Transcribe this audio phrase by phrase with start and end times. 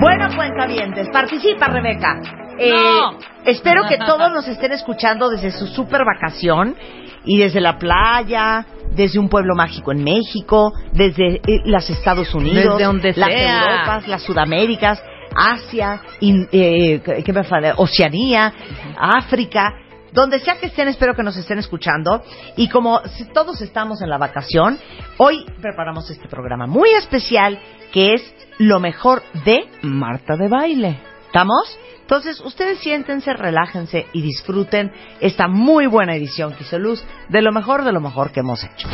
[0.00, 2.20] Bueno, cuentavientes, participa Rebeca.
[2.64, 3.00] Eh,
[3.46, 6.76] espero que todos nos estén escuchando desde su super vacación
[7.24, 12.74] y desde la playa, desde un pueblo mágico en México, desde eh, los Estados Unidos,
[12.78, 13.70] Desde donde las sea.
[13.72, 15.02] Europas, las Sudaméricas,
[15.34, 17.74] Asia, in- eh, ¿qué me falta?
[17.76, 18.52] Oceanía,
[18.98, 19.74] África.
[20.12, 22.22] Donde sea que estén, espero que nos estén escuchando.
[22.58, 23.00] Y como
[23.32, 24.78] todos estamos en la vacación,
[25.16, 27.58] hoy preparamos este programa muy especial
[27.92, 31.00] que es lo mejor de Marta de baile.
[31.28, 31.78] ¿Estamos?
[32.12, 37.52] Entonces, ustedes siéntense, relájense y disfruten esta muy buena edición que hizo Luz de lo
[37.52, 38.86] mejor de lo mejor que hemos hecho.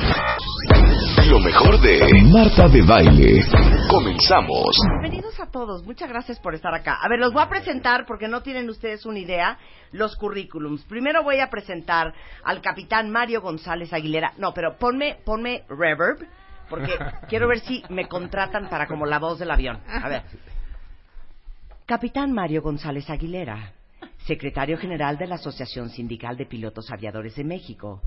[1.28, 1.98] Lo mejor de
[2.32, 3.44] Marta de Baile.
[3.90, 4.68] Comenzamos.
[5.00, 6.96] Bienvenidos a todos, muchas gracias por estar acá.
[7.02, 9.58] A ver, los voy a presentar porque no tienen ustedes una idea
[9.90, 10.84] los currículums.
[10.84, 12.14] Primero voy a presentar
[12.44, 14.34] al capitán Mario González Aguilera.
[14.38, 16.24] No, pero ponme, ponme reverb
[16.70, 16.96] porque
[17.28, 19.80] quiero ver si me contratan para como la voz del avión.
[19.88, 20.22] A ver.
[21.88, 23.72] Capitán Mario González Aguilera,
[24.26, 28.02] secretario general de la Asociación Sindical de Pilotos Aviadores de México,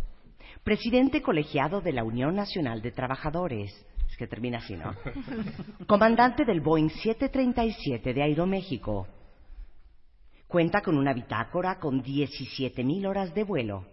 [0.64, 3.72] presidente colegiado de la Unión Nacional de Trabajadores.
[4.08, 4.94] Es que termina así, ¿no?
[5.88, 9.08] Comandante del Boeing 737 de Aeroméxico.
[10.46, 13.88] Cuenta con una bitácora con 17.000 horas de vuelo.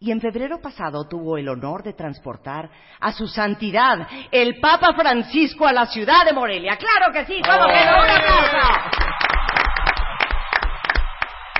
[0.00, 5.66] Y en febrero pasado tuvo el honor de transportar a su santidad, el Papa Francisco,
[5.66, 6.78] a la ciudad de Morelia.
[6.78, 7.42] ¡Claro que sí!
[7.42, 8.02] ¡Cómo que no!
[8.02, 9.04] ¡Un aplauso!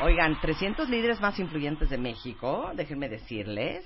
[0.04, 3.82] Oigan, 300 líderes más influyentes de México, déjenme decirles.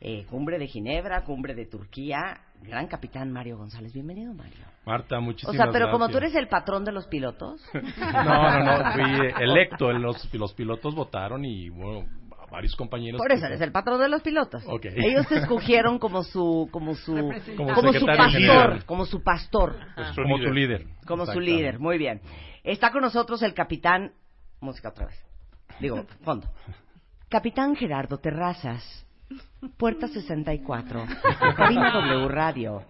[0.00, 2.38] Eh, cumbre de Ginebra, cumbre de Turquía.
[2.62, 3.92] Gran capitán Mario González.
[3.92, 4.64] Bienvenido, Mario.
[4.84, 6.34] Marta, O muchísimas sea, pero como tú gracias.
[6.34, 7.60] eres el patrón de los pilotos.
[7.74, 9.92] No, no, no, fui electo.
[9.92, 12.06] Los, los pilotos votaron y, bueno,
[12.48, 13.18] varios compañeros...
[13.18, 14.62] Por eso eres el patrón de los pilotos.
[14.68, 14.86] Ok.
[14.94, 17.12] Ellos te escogieron como su, como su,
[17.56, 18.84] Como como su pastor, general.
[18.84, 19.76] como su pastor,
[20.14, 20.86] Como tu líder.
[21.08, 21.80] como su líder.
[21.80, 22.20] Muy bien.
[22.62, 24.12] Está con nosotros el capitán,
[24.60, 25.25] música otra vez.
[25.80, 26.48] Digo, fondo.
[27.28, 29.04] Capitán Gerardo Terrazas,
[29.76, 31.06] Puerta 64,
[31.56, 32.82] Cabina W Radio,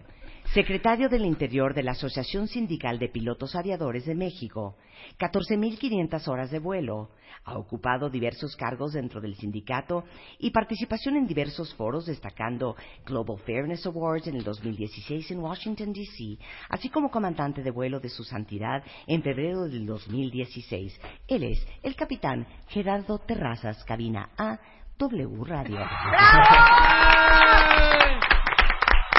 [0.53, 4.75] secretario del Interior de la Asociación Sindical de Pilotos Aviadores de México,
[5.19, 7.09] 14.500 horas de vuelo,
[7.43, 10.03] ha ocupado diversos cargos dentro del sindicato
[10.39, 16.37] y participación en diversos foros destacando Global Fairness Awards en el 2016 en Washington, D.C.,
[16.69, 20.99] así como comandante de vuelo de su santidad en febrero del 2016.
[21.27, 24.59] Él es el capitán Gerardo Terrazas, cabina A,
[24.97, 25.77] W Radio.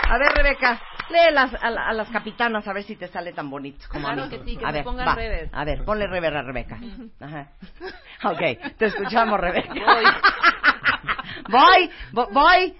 [0.08, 3.32] A ver, Rebeca, lee las, a, la- a las capitanas a ver si te sale
[3.32, 4.28] tan bonito como a mí.
[4.28, 5.14] que sí, que a me ver, pongan va.
[5.14, 5.48] rever.
[5.52, 6.78] A ver, ponle rever a Rebeca.
[7.20, 7.52] Ajá.
[8.24, 9.72] Ok, te escuchamos, Rebeca.
[11.48, 12.76] Voy, vo- voy.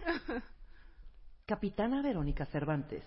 [1.46, 3.04] Capitana Verónica Cervantes.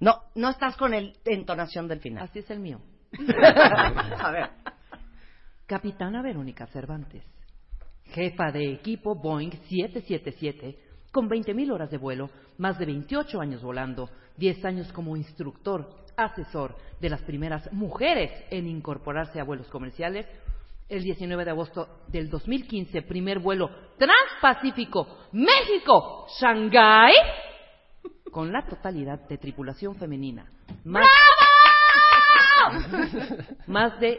[0.00, 2.24] No, no estás con el entonación del final.
[2.24, 2.80] Así es el mío.
[4.20, 4.50] A ver.
[5.66, 7.24] Capitana Verónica Cervantes.
[8.06, 10.78] Jefa de equipo Boeing 777
[11.12, 16.74] con 20.000 horas de vuelo, más de 28 años volando, 10 años como instructor, asesor
[17.00, 20.26] de las primeras mujeres en incorporarse a vuelos comerciales.
[20.88, 27.14] El 19 de agosto del 2015, primer vuelo transpacífico México, Shanghái,
[28.30, 30.50] con la totalidad de tripulación femenina.
[30.84, 31.06] Más,
[33.66, 34.18] más de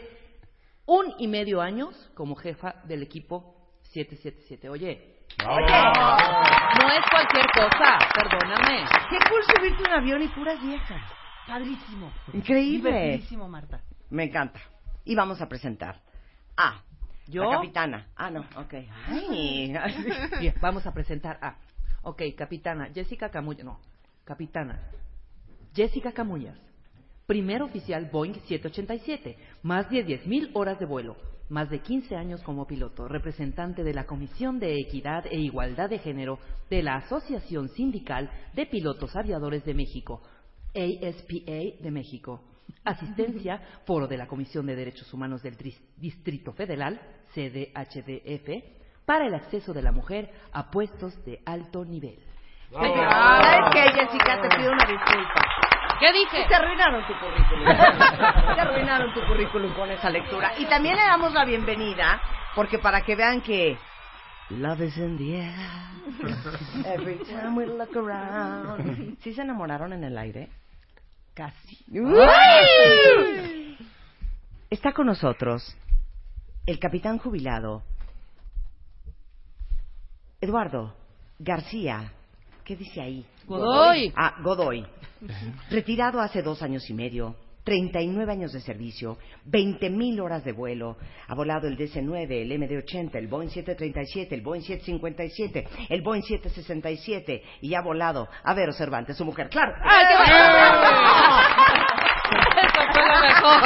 [0.86, 3.56] un y medio años como jefa del equipo
[3.94, 4.70] 777.
[4.70, 8.86] Oye, no es cualquier cosa, perdóname.
[9.10, 11.02] Qué cool subirte un avión y puras viejas.
[11.48, 12.12] Padrísimo.
[12.34, 12.92] Increíble.
[12.92, 13.82] Divertidísimo, Marta.
[14.10, 14.60] Me encanta.
[15.06, 16.00] Y vamos a presentar
[16.56, 16.82] a
[17.28, 17.44] ¿Yo?
[17.44, 18.08] la capitana.
[18.16, 18.74] Ah, no, ok.
[19.08, 19.74] Ay.
[20.40, 21.56] Bien, vamos a presentar a.
[22.04, 23.66] Ok, capitana Jessica Camullas.
[23.66, 23.80] No,
[24.24, 24.80] capitana
[25.74, 26.58] Jessica Camullas.
[27.26, 29.38] Primer oficial Boeing 787.
[29.64, 31.16] Más de 10.000 horas de vuelo.
[31.50, 33.08] Más de 15 años como piloto.
[33.08, 38.66] Representante de la Comisión de Equidad e Igualdad de Género de la Asociación Sindical de
[38.66, 40.22] Pilotos Aviadores de México.
[40.74, 42.42] ASPA de México.
[42.84, 45.58] Asistencia, Foro de la Comisión de Derechos Humanos del
[45.98, 47.00] Distrito Federal,
[47.34, 52.20] CDHDF, para el acceso de la mujer a puestos de alto nivel.
[52.72, 54.42] ¿Sabes qué, Jessica?
[54.42, 55.53] Te pido una disculpa.
[56.00, 56.46] ¿Qué dije?
[56.48, 57.66] Te arruinaron tu currículum.
[58.56, 60.54] Te arruinaron tu currículum con esa lectura.
[60.58, 62.22] Y también le damos la bienvenida,
[62.56, 63.78] porque para que vean que
[64.50, 65.54] Love is in the air.
[66.86, 69.18] Every time we look around.
[69.22, 70.50] ¿Sí se enamoraron en el aire?
[71.34, 71.84] Casi.
[74.70, 75.76] Está con nosotros
[76.66, 77.84] el capitán jubilado
[80.42, 80.94] Eduardo
[81.40, 82.12] García.
[82.66, 83.26] ¿Qué dice ahí?
[83.46, 84.14] Godoy.
[84.16, 84.86] Ah, Godoy.
[85.70, 89.18] Retirado hace dos años y medio, 39 años de servicio,
[89.50, 90.98] 20.000 horas de vuelo.
[91.28, 97.44] Ha volado el DC-9, el MD-80, el Boeing 737, el Boeing 757, el Boeing 767
[97.62, 99.50] y ha volado a Vero Cervantes, su mujer.
[99.50, 99.74] ¡Claro!
[99.84, 100.40] ¡Ay, qué bonito!
[102.62, 103.62] Eso fue lo mejor.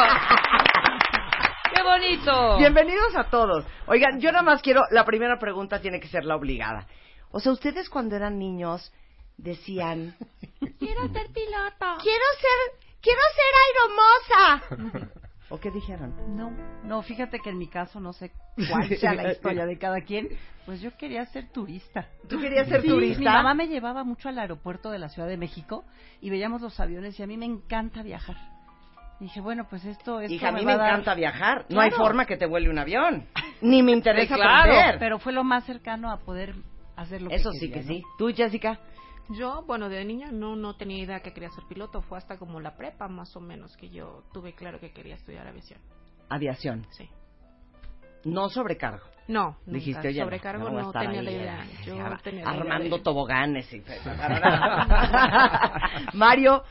[1.74, 2.58] ¡Qué bonito!
[2.58, 3.64] Bienvenidos a todos.
[3.86, 6.88] Oigan, yo nada más quiero, la primera pregunta tiene que ser la obligada.
[7.31, 8.91] O sea, ustedes cuando eran niños
[9.38, 10.15] decían,
[10.79, 11.97] Quiero ser piloto.
[12.01, 15.09] quiero ser, quiero ser aeromoza.
[15.50, 16.13] ¿O qué dijeron?
[16.35, 16.51] No,
[16.83, 18.31] no, fíjate que en mi caso no sé
[18.69, 20.29] cuál sea la historia de cada quien.
[20.65, 22.09] Pues yo quería ser turista.
[22.27, 23.19] ¿Tú querías ser Sí, turista?
[23.19, 25.85] Mi mamá me llevaba mucho al aeropuerto de la Ciudad de México
[26.19, 28.35] y veíamos los aviones y a mí me encanta viajar.
[29.21, 30.29] Dije, bueno, pues esto es.
[30.29, 31.65] Hija, a mí me encanta viajar.
[31.69, 33.25] No hay forma que te vuele un avión.
[33.62, 35.00] Ni me interesa Sí, claro, aprender.
[35.00, 36.53] Pero fue lo más cercano a poder
[36.98, 37.94] hacer lo Eso que sí quería, que ¿no?
[38.00, 38.04] sí.
[38.18, 38.80] ¿Tú, Jessica?
[39.30, 42.02] Yo, bueno, de niña no, no tenía idea que quería ser piloto.
[42.02, 45.48] Fue hasta como la prepa, más o menos, que yo tuve claro que quería estudiar
[45.48, 45.80] aviación.
[46.30, 46.86] Aviación.
[46.92, 47.10] Sí.
[48.26, 49.06] No sobrecargo.
[49.28, 49.80] No, nunca.
[49.80, 51.66] Dijiste, oye, Sobrecargo no, tenía la idea.
[51.86, 53.82] Yo tenía la idea armando de- toboganes y...
[56.14, 56.64] Mario,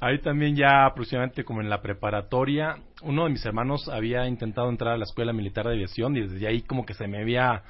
[0.00, 4.94] Ahí también ya aproximadamente como en la preparatoria, uno de mis hermanos había intentado entrar
[4.94, 7.64] a la escuela militar de aviación y desde ahí como que se me había...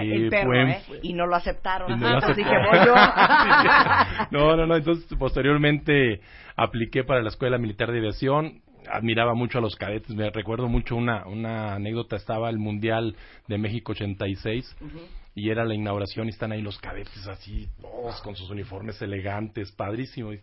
[0.00, 0.82] el perro, fue en- ¿eh?
[1.02, 1.88] Y no lo aceptaron.
[2.00, 2.94] no lo Entonces dije, voy yo.
[4.30, 4.76] no, no, no.
[4.76, 6.20] Entonces, posteriormente
[6.56, 8.60] apliqué para la Escuela Militar de Aviación.
[8.90, 10.10] Admiraba mucho a los cadetes.
[10.14, 12.16] Me recuerdo mucho una, una anécdota.
[12.16, 13.14] Estaba el Mundial
[13.46, 14.76] de México 86
[15.34, 19.72] y era la inauguración y están ahí los cadetes así, todos con sus uniformes elegantes,
[19.72, 20.36] padrísimos.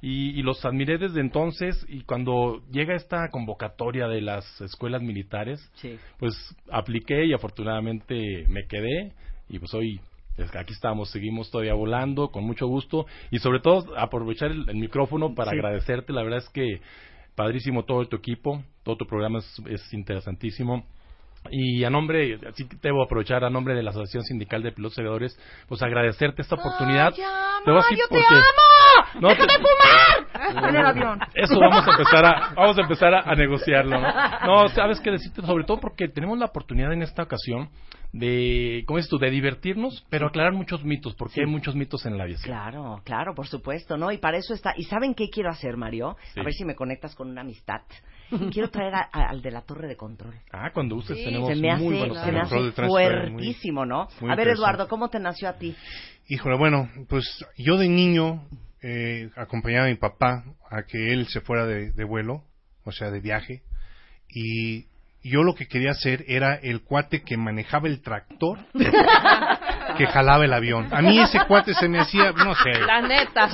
[0.00, 5.60] Y, y los admiré desde entonces y cuando llega esta convocatoria de las escuelas militares,
[5.74, 5.98] Sí.
[6.18, 6.34] pues
[6.70, 9.12] apliqué y afortunadamente me quedé
[9.48, 10.00] y pues hoy
[10.56, 15.34] aquí estamos, seguimos todavía volando con mucho gusto y sobre todo aprovechar el, el micrófono
[15.34, 15.56] para Sí.
[15.56, 16.80] agradecerte, la verdad es que
[17.34, 20.84] padrísimo todo tu equipo, todo tu programa es, es interesantísimo.
[21.50, 24.98] Y a nombre, así que debo aprovechar a nombre de la Asociación Sindical de Pilotos
[24.98, 25.38] Aviadores,
[25.68, 27.14] pues agradecerte esta oportunidad.
[27.16, 27.22] Ay,
[27.64, 28.67] Te voy a decir te porque- amo.
[29.20, 30.68] No, ¡Deja te- fumar!
[30.68, 31.20] En el avión.
[31.34, 34.08] Eso vamos a empezar a, vamos a empezar a, a negociarlo, ¿no?
[34.46, 37.68] No, sabes qué decirte, sobre todo porque tenemos la oportunidad en esta ocasión
[38.12, 39.18] de, ¿cómo dices tú?
[39.18, 41.40] De divertirnos, pero aclarar muchos mitos, porque Sí.
[41.40, 42.52] hay muchos mitos en la aviación.
[42.54, 44.10] Claro, claro, por supuesto, ¿no?
[44.12, 44.72] Y para eso está.
[44.76, 46.16] ¿Y saben qué quiero hacer, Mario?
[46.34, 46.40] Sí.
[46.40, 47.80] A ver si me conectas con una amistad.
[48.52, 50.34] Quiero traer a- a- al de la torre de control.
[50.52, 51.24] Ah, cuando uses Sí.
[51.24, 54.08] tenemos Se me hace, muy buenos se me hace fuertísimo, ¿no?
[54.20, 54.48] muy a ver.
[54.48, 55.74] Eduardo, ¿cómo te nació a ti?
[56.28, 57.24] Híjole, bueno, pues
[57.56, 58.42] yo de niño
[58.82, 62.44] eh, acompañaba a mi papá a que él se fuera de, de vuelo,
[62.84, 63.62] o sea, de viaje,
[64.28, 64.86] y
[65.22, 68.58] yo lo que quería hacer era el cuate que manejaba el tractor
[69.98, 70.88] que jalaba el avión.
[70.92, 73.48] A mí ese cuate se me hacía, no sé, La neta.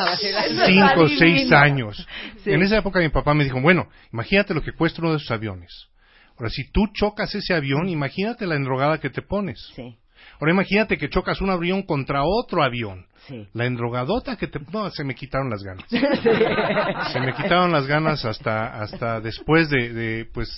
[0.67, 2.07] cinco o seis años.
[2.45, 5.31] En esa época mi papá me dijo, bueno, imagínate lo que cuesta uno de esos
[5.31, 5.89] aviones.
[6.37, 9.71] Ahora, si tú chocas ese avión, imagínate la endrogada que te pones.
[9.75, 9.97] Sí.
[10.41, 13.07] Ahora imagínate que chocas un avión contra otro avión.
[13.27, 13.49] Sí.
[13.55, 14.61] La endrogadota que te...
[14.73, 15.87] No, se me quitaron las ganas.
[17.13, 20.51] Se me quitaron las ganas hasta, hasta después de, de, pues,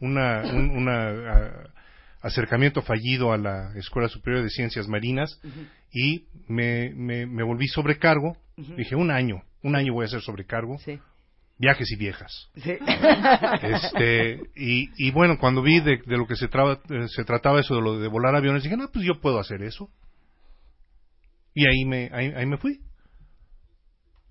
[0.00, 1.70] una, un una,
[2.22, 5.40] acercamiento fallido a la Escuela Superior de Ciencias Marinas
[5.92, 8.36] y me, me, me volví sobrecargo.
[8.56, 10.78] Dije, un año, un año voy a ser sobrecargo.
[10.78, 10.98] Sí.
[11.58, 12.50] Viajes y viejas.
[12.56, 12.72] Sí.
[13.62, 17.60] Este, y, y bueno, cuando vi de, de lo que se, traba- eh, se trataba
[17.60, 19.88] eso de lo de volar aviones, dije, no, pues yo puedo hacer eso.
[21.54, 22.80] Y ahí me, ahí, ahí me fui,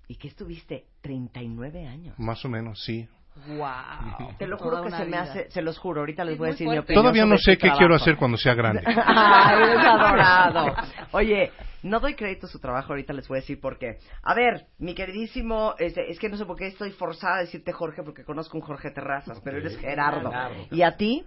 [0.08, 0.84] ¿Y qué estuviste?
[1.00, 2.16] 39 años.
[2.16, 3.08] más o menos, sí.
[3.46, 4.34] Wow.
[4.38, 6.48] Te lo Toda juro que se me hace, se los juro, ahorita les Es voy
[6.48, 7.02] a decir mi opinión.
[7.02, 8.82] Todavía no sé su qué quiero hacer cuando sea grande.
[8.86, 10.74] Ay, eres adorado.
[11.12, 11.52] Oye,
[11.82, 13.98] no doy crédito a su trabajo, ahorita les voy a decir por qué.
[14.22, 17.72] A ver, mi queridísimo, este, es que no sé por qué estoy forzada a decirte
[17.72, 20.32] Jorge, porque conozco un Jorge Terrazas, pero eres Gerardo.
[20.70, 21.24] ¿Y a ti?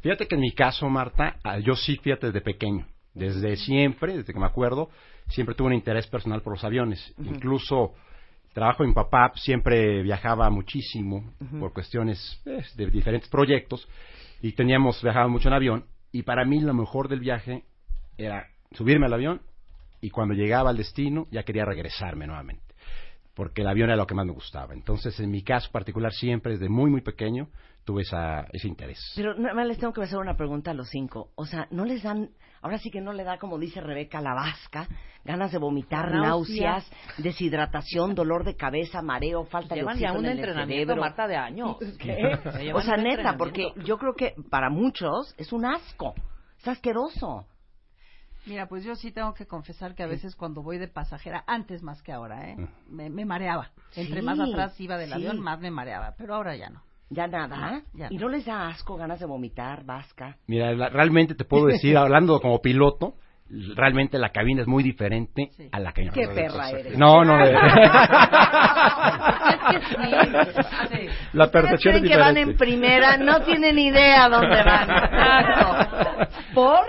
[0.00, 2.86] Fíjate que en mi caso, Marta, ah, yo sí, fíjate, desde pequeño.
[3.12, 4.88] Desde siempre, desde que me acuerdo,
[5.28, 7.12] siempre tuve un interés personal por los aviones.
[7.18, 7.92] Incluso
[8.52, 13.88] trabajo mi papá siempre viajaba muchísimo por cuestiones eh, de diferentes proyectos
[14.42, 17.64] y teníamos, viajaba mucho en avión y para mí lo mejor del viaje
[18.18, 19.42] era subirme al avión
[20.00, 22.70] y cuando llegaba al destino ya quería regresarme nuevamente
[23.34, 24.74] porque el avión era lo que más me gustaba.
[24.74, 27.48] Entonces, en mi caso particular, siempre desde muy, muy pequeño
[27.84, 28.98] tuve esa, ese interés.
[29.16, 31.30] Pero nada más les tengo que hacer una pregunta a los cinco.
[31.34, 32.30] O sea, ¿no les dan,
[32.62, 34.86] ahora sí que no le da, como dice Rebeca, la vasca,
[35.24, 36.88] ganas de vomitar, Náuseas.
[36.88, 40.92] náuseas, deshidratación, dolor de cabeza, mareo, falta Llevan de ya oxígeno un en el entrenamiento,
[40.92, 41.00] cerebro?
[41.02, 41.76] Marta, de años.
[42.64, 46.14] Ya O sea, neta, porque yo creo que para muchos es un asco.
[46.58, 47.46] Es asqueroso.
[48.46, 51.82] Mira, pues yo sí tengo que confesar que a veces cuando voy de pasajera, antes
[51.82, 52.56] más que ahora, ¿eh?
[52.88, 53.70] me, me mareaba.
[53.94, 55.14] Entre Sí, más atrás iba del sí.
[55.14, 56.14] avión, más me mareaba.
[56.16, 56.82] Pero ahora ya no.
[57.10, 57.82] Ya nada.
[57.92, 58.06] Ya.
[58.10, 60.36] ¿Y no les da asco, ganas de vomitar, vasca?
[60.46, 63.14] Mira, la- realmente te puedo decir, hablando como piloto,
[63.74, 65.68] realmente la cabina es muy diferente Sí.
[65.72, 66.12] a la cabina.
[66.12, 66.96] Qué perra eres.
[66.96, 67.36] No, no.
[67.36, 67.52] de-
[69.50, 71.08] Es que sí.
[71.32, 72.58] la percepción es creen que van en diferente.
[72.58, 74.90] primera, no tienen idea dónde van.
[74.90, 76.28] Exacto.
[76.54, 76.80] ¿Por?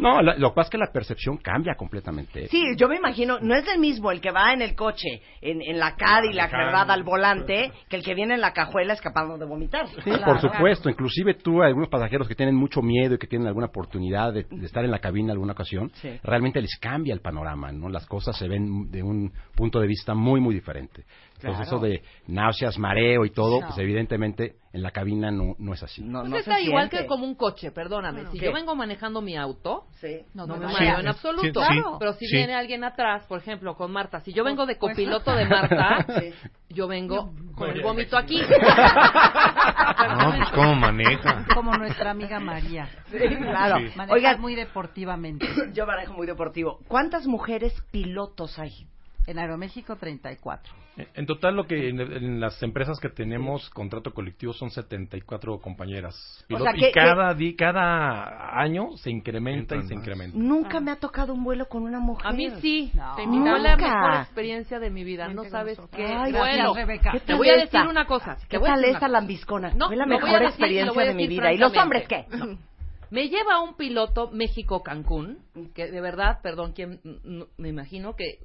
[0.00, 2.48] No, la- lo que pasa es que la percepción cambia completamente.
[2.48, 5.60] Sí, yo me imagino, no es el mismo el que va en el coche, en,
[5.62, 9.44] en la Cadillac, ¿verdad?, al volante, que el que viene en la cajuela escapando de
[9.46, 9.86] vomitar.
[9.88, 10.88] Sí, por supuesto.
[10.88, 14.66] Inclusive tú, algunos pasajeros que tienen mucho miedo y que tienen alguna oportunidad de, de
[14.66, 16.10] estar en la cabina alguna ocasión, Sí.
[16.22, 17.88] realmente les cambia el panorama, ¿no?
[17.88, 21.04] Las cosas se ven de un punto de vista muy, muy diferente.
[21.42, 21.76] Entonces Claro.
[21.76, 23.66] eso de náuseas, mareo y todo, No.
[23.68, 26.02] pues evidentemente en la cabina no, no es así.
[26.02, 26.98] No, Pues no está se igual siente.
[27.04, 28.26] que como un coche, perdóname.
[28.30, 28.46] si ¿Qué?
[28.46, 30.18] yo vengo manejando mi auto, Sí.
[30.34, 31.60] no, No me mareo en absoluto.
[31.62, 32.36] Sí, sí, Pero si sí.
[32.36, 36.04] viene alguien atrás, por ejemplo, con Marta, si yo vengo de Pues- copiloto de Marta,
[36.20, 36.32] Sí.
[36.68, 38.40] yo vengo con el vómito aquí.
[38.40, 41.46] No, pues cómo maneja.
[41.54, 42.88] Como nuestra amiga María.
[43.10, 43.78] Sí, claro.
[43.78, 43.92] Sí.
[43.96, 45.46] Maneja Oigan, muy deportivamente.
[45.72, 46.78] yo manejo muy deportivo.
[46.88, 48.86] ¿Cuántas mujeres pilotos hay?
[49.30, 50.72] En Aeroméxico 34.
[51.14, 56.44] En total, lo que en, en las empresas que tenemos contrato colectivo son 74 compañeras.
[56.52, 60.36] O sea, que- y cada, di- cada año se incrementa y se incrementa.
[60.36, 62.26] Nunca me ha tocado un vuelo con una mujer.
[62.26, 62.90] A mí sí.
[62.92, 63.14] No.
[63.14, 63.24] Fue
[63.60, 65.28] la mejor experiencia de mi vida.
[65.28, 66.74] No sabes qué Ay, bueno.
[66.74, 67.12] Rebeca.
[67.12, 67.78] ¿Qué Te voy a esta?
[67.78, 68.36] decir una cosa.
[68.48, 69.72] ¿Qué tal una- lambiscona?
[69.74, 71.52] No, Fue la lo voy a mejor decir experiencia voy a de mi vida.
[71.52, 72.24] ¿Y los hombres qué?
[72.28, 72.62] francamente.
[73.10, 75.38] Me lleva un piloto México-Cancún,
[75.74, 78.38] que de verdad, perdón, quien, mm, me imagino que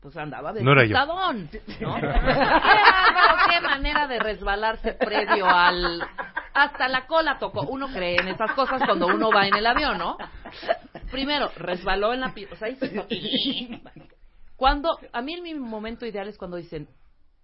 [0.00, 0.88] pues andaba de No era yo.
[0.90, 1.50] putadón,
[1.80, 1.94] ¿no?
[1.96, 6.02] ¡Qué manera de resbalarse previo al...
[6.54, 7.62] Hasta la cola tocó.
[7.62, 10.16] Uno cree en esas cosas cuando uno va en el avión, ¿no?
[11.10, 12.32] Primero, resbaló en la...
[12.34, 12.86] pi- O sea, hizo-
[14.56, 14.98] Cuando...
[15.12, 16.88] A mí en mi momento ideal es cuando dicen...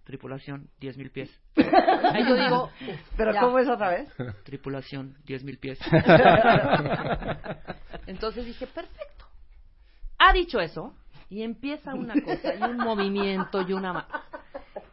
[0.03, 1.31] Tripulación, 10 mil pies.
[1.57, 3.41] Ahí yo digo, uf, ¿Pero Ya.
[3.41, 4.07] cómo es otra vez?
[4.43, 5.79] tripulación, 10 mil pies.
[8.05, 9.25] Entonces dije, perfecto.
[10.19, 10.93] Ha dicho eso
[11.29, 14.07] y empieza una cosa y un movimiento y una...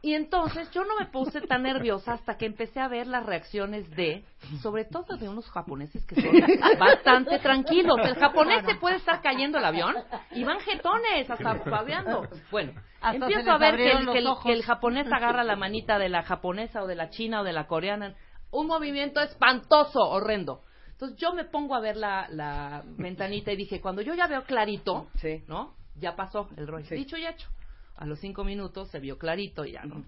[0.04, 3.88] Y entonces yo no me puse tan nerviosa hasta que empecé a ver las reacciones
[3.90, 4.24] de,
[4.60, 6.32] sobre todo de unos japoneses que son
[6.78, 7.96] bastante tranquilos.
[8.04, 9.94] El japonés se puede estar cayendo el avión
[10.32, 12.26] y van jetones hasta babeando.
[12.50, 15.98] Bueno, Hasta empiezo a ver que el, que el- que el japonés agarra la manita
[16.00, 18.16] de la japonesa o de la china o de la coreana.
[18.50, 20.62] Un movimiento espantoso, horrendo.
[20.90, 24.42] Entonces yo me pongo a ver la, la ventanita y dije, cuando yo ya veo
[24.42, 25.44] clarito, Sí.
[25.46, 25.74] ¿no?
[25.96, 26.87] Ya pasó el rollo.
[26.87, 26.94] Sí.
[26.94, 27.49] Dicho y hecho.
[27.96, 30.04] A los cinco minutos se vio clarito y ya, ¿no?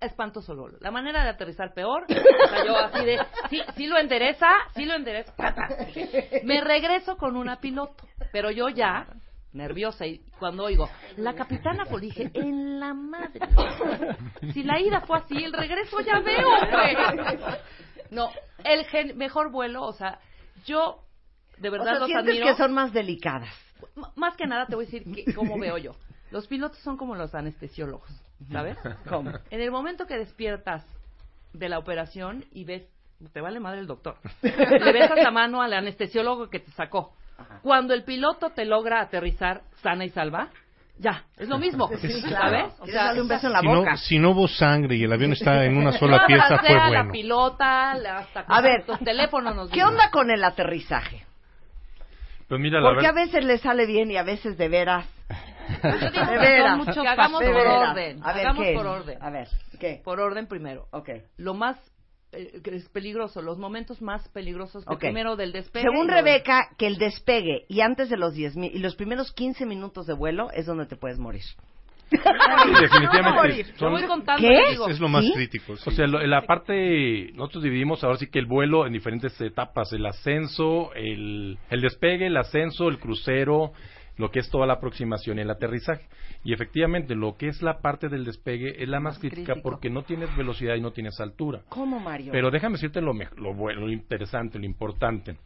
[0.00, 0.76] Espantoso Lolo.
[0.80, 2.04] La manera de aterrizar peor.
[2.04, 5.32] O sea, yo así de, sí, sí lo endereza, sí lo endereza.
[6.44, 8.06] Me regreso con una piloto.
[8.30, 9.06] Pero yo ya,
[9.52, 13.40] nerviosa, y cuando oigo, la capitana, pues dije, en la madre.
[14.52, 16.96] Si la ida fue así, el regreso ya veo, güey.
[18.10, 18.30] No,
[18.62, 20.18] el gen- mejor vuelo, o sea,
[20.66, 21.00] yo
[21.56, 22.46] de O verdad sea, los admiro.
[22.46, 23.54] que son más delicadas.
[24.16, 25.92] Más que nada te voy a decir que- cómo veo yo.
[26.30, 28.08] Los pilotos son como los anestesiólogos,
[28.50, 28.76] ¿sabes?
[29.08, 29.30] ¿Cómo?
[29.50, 30.84] En el momento que despiertas
[31.52, 32.82] de la operación y ves,
[33.32, 37.14] te vale madre el doctor, le besas la mano al anestesiólogo que te sacó.
[37.62, 40.48] Cuando el piloto te logra aterrizar sana y salva,
[40.98, 42.66] ya, es lo mismo, Sí, ¿sabes?
[42.80, 43.90] O darle un beso en la si, boca.
[43.92, 46.90] no, si no hubo sangre y el avión está en una sola pieza, fue a
[46.90, 47.12] la bueno.
[47.12, 51.23] pilota, la- hasta A ver, tus teléfonos nos ¿Qué onda con el aterrizaje?
[52.48, 53.26] Pues mira, la Porque a verdad...
[53.26, 55.06] veces le sale bien y a veces de veras.
[55.82, 56.70] Yo digo De veras.
[56.70, 57.90] son muchos que hagamos De por veras.
[57.90, 58.20] orden.
[58.22, 58.74] A ver, hagamos ¿qué?
[58.74, 59.18] por orden.
[59.22, 59.48] A ver,
[59.80, 60.00] ¿qué?
[60.04, 60.86] Por orden primero.
[60.90, 61.08] Ok.
[61.38, 61.78] Lo más
[62.32, 65.00] eh, que es peligroso, los momentos más peligrosos, que Ok.
[65.00, 65.84] primero del despegue.
[65.88, 69.64] Según Rebeca, que el despegue y antes de los 10 mil y los primeros 15
[69.66, 71.44] minutos de vuelo es donde te puedes morir.
[72.10, 72.18] Sí,
[72.80, 73.64] definitivamente.
[73.76, 74.90] Son- voy contando ¿Qué?
[74.90, 75.32] Es lo más ¿Sí?
[75.34, 75.76] crítico.
[75.76, 75.82] sí.
[75.86, 79.92] O sea, lo- la parte, nosotros dividimos ahora sí que el vuelo en diferentes etapas,
[79.92, 83.72] el ascenso, el, el despegue, el ascenso, el crucero,
[84.16, 86.06] lo que es toda la aproximación y el aterrizaje.
[86.44, 89.62] Y efectivamente, lo que es la parte del despegue es la más, Más crítica crítico.
[89.70, 91.62] porque no tienes velocidad y no tienes altura.
[91.68, 92.30] ¿Cómo, Mario?
[92.32, 95.36] Pero déjame decirte lo, lo bueno, lo interesante, lo importante.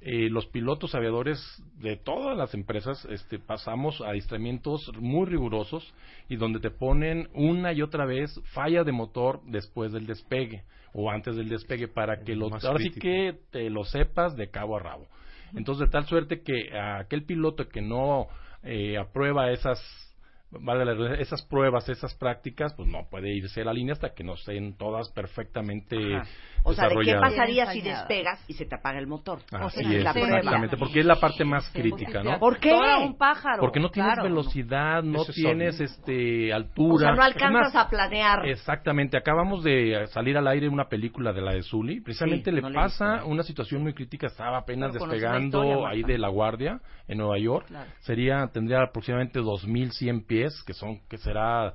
[0.00, 1.38] Eh, los pilotos aviadores
[1.78, 5.92] de todas las empresas este, pasamos a adiestramientos muy rigurosos
[6.28, 11.10] y donde te ponen una y otra vez falla de motor después del despegue o
[11.10, 14.80] antes del despegue para que lo, ahora sí que te lo sepas de cabo a
[14.80, 15.06] rabo.
[15.54, 18.28] Entonces, de tal suerte que aquel piloto que no
[18.62, 19.78] eh, aprueba esas
[20.60, 24.34] valga esas pruebas, esas prácticas, pues no puede irse a la línea hasta que no
[24.34, 26.28] estén todas perfectamente Ajá.
[26.64, 29.40] O sea, ¿de qué pasaría si despegas y se te apaga el motor?
[29.50, 30.36] Así Esa es, la prueba.
[30.38, 32.38] exactamente, porque es la parte más crítica, ¿no?
[32.38, 32.72] ¿Por qué?
[33.04, 33.58] Un pájaro.
[33.60, 35.86] Porque no tienes Claro, velocidad, no tienes obvio.
[35.86, 36.94] este altura.
[36.94, 38.46] O sea, no alcanzas más, a planear.
[38.46, 42.62] Exactamente, acabamos de salir al aire una película de la de Zully, precisamente Sí, le
[42.62, 43.28] no pasa visto.
[43.28, 47.38] una situación muy crítica, estaba apenas Pero despegando historia, ahí de La Guardia en Nueva
[47.38, 47.90] York, Claro.
[48.00, 51.72] sería tendría aproximadamente 2100 pies, que son que será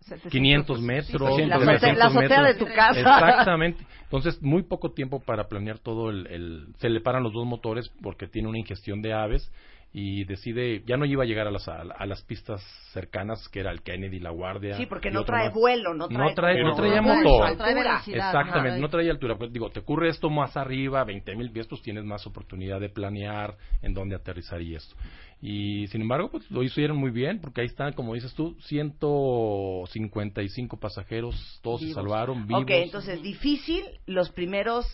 [0.00, 2.68] 700 500 metros, La, 300 azote- la azotea de metros.
[2.68, 3.00] tu casa.
[3.00, 3.86] Exactamente.
[4.04, 7.90] Entonces, muy poco tiempo para planear todo el, el- Se le paran los dos motores
[8.02, 9.50] porque tiene una ingestión de aves
[9.92, 10.82] y decide...
[10.86, 13.82] Ya no iba a llegar a las, a, a las pistas cercanas, que era el
[13.82, 14.76] Kennedy, La Guardia...
[14.76, 15.54] Sí, porque no trae más.
[15.54, 16.18] vuelo, no trae...
[16.28, 17.48] No trae, no Pero- traía no, motor.
[17.50, 18.78] Exactamente, Ajá.
[18.78, 19.36] no traía altura.
[19.38, 22.90] Pues digo, te ocurre esto más arriba, 20 mil pies, pues tienes más oportunidad de
[22.90, 24.94] planear en dónde aterrizar y esto.
[25.40, 30.78] Y sin embargo, pues lo hicieron muy bien, porque ahí están, como dices tú, 155
[30.78, 32.62] pasajeros, todos se salvaron vivos.
[32.64, 34.84] Ok, entonces, difícil los primeros...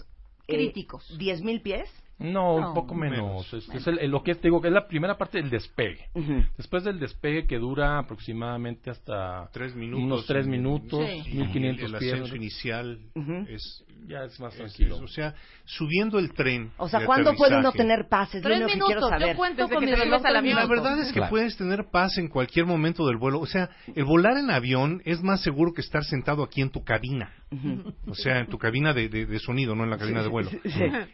[0.46, 1.16] eh, Críticos.
[1.18, 1.88] 10 mil pies.
[2.18, 3.18] No, No, un poco menos.
[3.18, 5.38] menos, Es, es el- el- lo que es, te digo, que es la primera parte
[5.38, 6.06] del despegue.
[6.14, 6.44] Ujú.
[6.56, 10.04] Después del despegue que dura aproximadamente hasta Tres minutos.
[10.04, 11.30] unos tres minutos, Sí.
[11.32, 12.12] y 1500 El pies.
[12.12, 13.46] ascenso inicial Ujú.
[13.48, 14.94] es, Ya es más tranquilo.
[14.96, 16.70] es- o sea, subiendo el tren.
[16.76, 18.28] O sea, ¿cuándo puede uno tener paz?
[18.34, 19.28] Es lo Tres que minutos, quiero saber.
[19.30, 20.56] yo cuento Desde con que mi te reloj al avión.
[20.56, 21.30] La verdad es que Claro.
[21.30, 23.40] puedes tener paz en cualquier momento del vuelo.
[23.40, 26.84] O sea, el volar en avión es más seguro que estar sentado aquí en tu
[26.84, 27.32] cabina.
[28.06, 30.50] O sea, en tu cabina de, de- de sonido, no en la cabina de vuelo.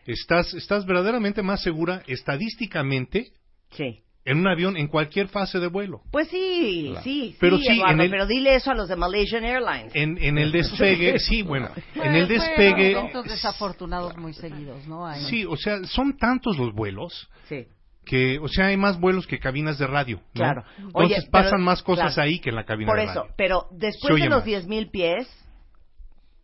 [0.06, 3.32] Estás, estás verdaderamente más segura estadísticamente
[3.70, 4.00] Sí.
[4.24, 6.02] en un avión en cualquier fase de vuelo.
[6.10, 7.04] Pues sí, Claro.
[7.04, 9.94] sí, Pero sí, sí, Eduardo, en el- pero dile eso a los de Malaysian Airlines.
[9.94, 15.06] En, en el despegue, sí, bueno, en Bueno, el despegue, Eventos desafortunados muy seguidos, ¿no?
[15.06, 17.66] Hay- sí, o sea, son tantos los vuelos Sí.
[18.04, 20.16] que, o sea, hay más vuelos que cabinas de radio.
[20.18, 20.22] ¿no?
[20.34, 20.64] Claro.
[20.78, 22.26] Entonces Oye, pero- pasan más cosas claro.
[22.28, 23.34] ahí que en la cabina Por de eso, radio.
[23.36, 24.46] pero Se después oye de los más.
[24.46, 25.28] 10.000 pies,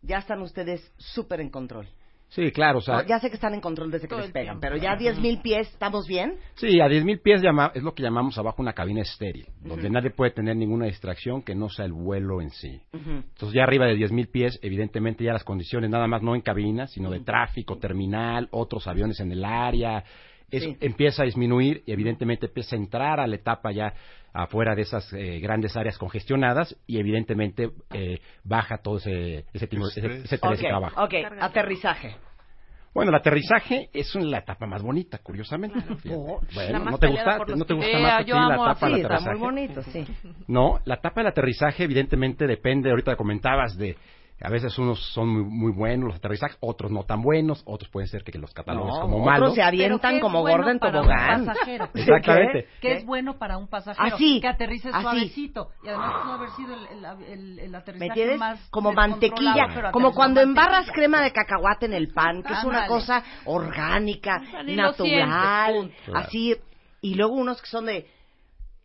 [0.03, 1.89] ya están ustedes súper en control.
[2.29, 4.61] Sí, claro, o sea, No, ya sé que están en control desde que despegan, tiempo.
[4.61, 6.37] pero ya 10.000 pies, ¿estamos bien?
[6.55, 10.11] sí, a 10.000 pies llama- es lo que llamamos abajo una cabina estéril, donde nadie
[10.11, 12.81] puede tener ninguna distracción que no sea el vuelo en sí.
[12.93, 16.87] Entonces ya arriba de 10.000 pies, evidentemente ya las condiciones, nada más no en cabina,
[16.89, 20.03] sino de tráfico, terminal, otros aviones en el área,
[20.51, 20.77] es- Sí.
[20.81, 23.93] empieza a disminuir y evidentemente empieza a entrar a la etapa ya
[24.33, 29.89] afuera de esas eh, grandes áreas congestionadas y evidentemente eh, baja todo ese, ese, timo-
[29.89, 31.03] ese, trabajo.
[31.03, 32.17] ok, aterrizaje.
[32.95, 35.79] Bueno, el aterrizaje es la etapa más bonita, curiosamente.
[36.11, 38.55] Oh, Bueno, ¿no te gusta, los ¿no te gusta más Eh, a ti yo la
[38.55, 39.37] amo etapa Sí, del está aterrizaje?
[39.39, 40.07] muy bonito, sí.
[40.49, 43.97] No, la etapa del aterrizaje evidentemente depende, ahorita comentabas de
[44.43, 48.07] a veces unos son muy, muy buenos los aterrizajes, otros no tan buenos, otros pueden
[48.09, 49.55] ser que los catalogues No, como otros malos.
[49.55, 51.49] se avientan ¿qué como bueno gorda en tobogán.
[51.95, 52.69] Exactamente.
[52.83, 55.01] que es bueno para un pasajero Así, que aterrice así.
[55.01, 55.71] suavecito.
[55.83, 59.91] Y además pudo haber sido el, el, el, el ¿Me aterrizaje más Como mantequilla, pero
[59.91, 64.77] como cuando embarras crema de cacahuate en el pan, que es una cosa orgánica, Ni
[64.77, 66.55] natural, así,
[67.01, 68.07] y luego unos que son de...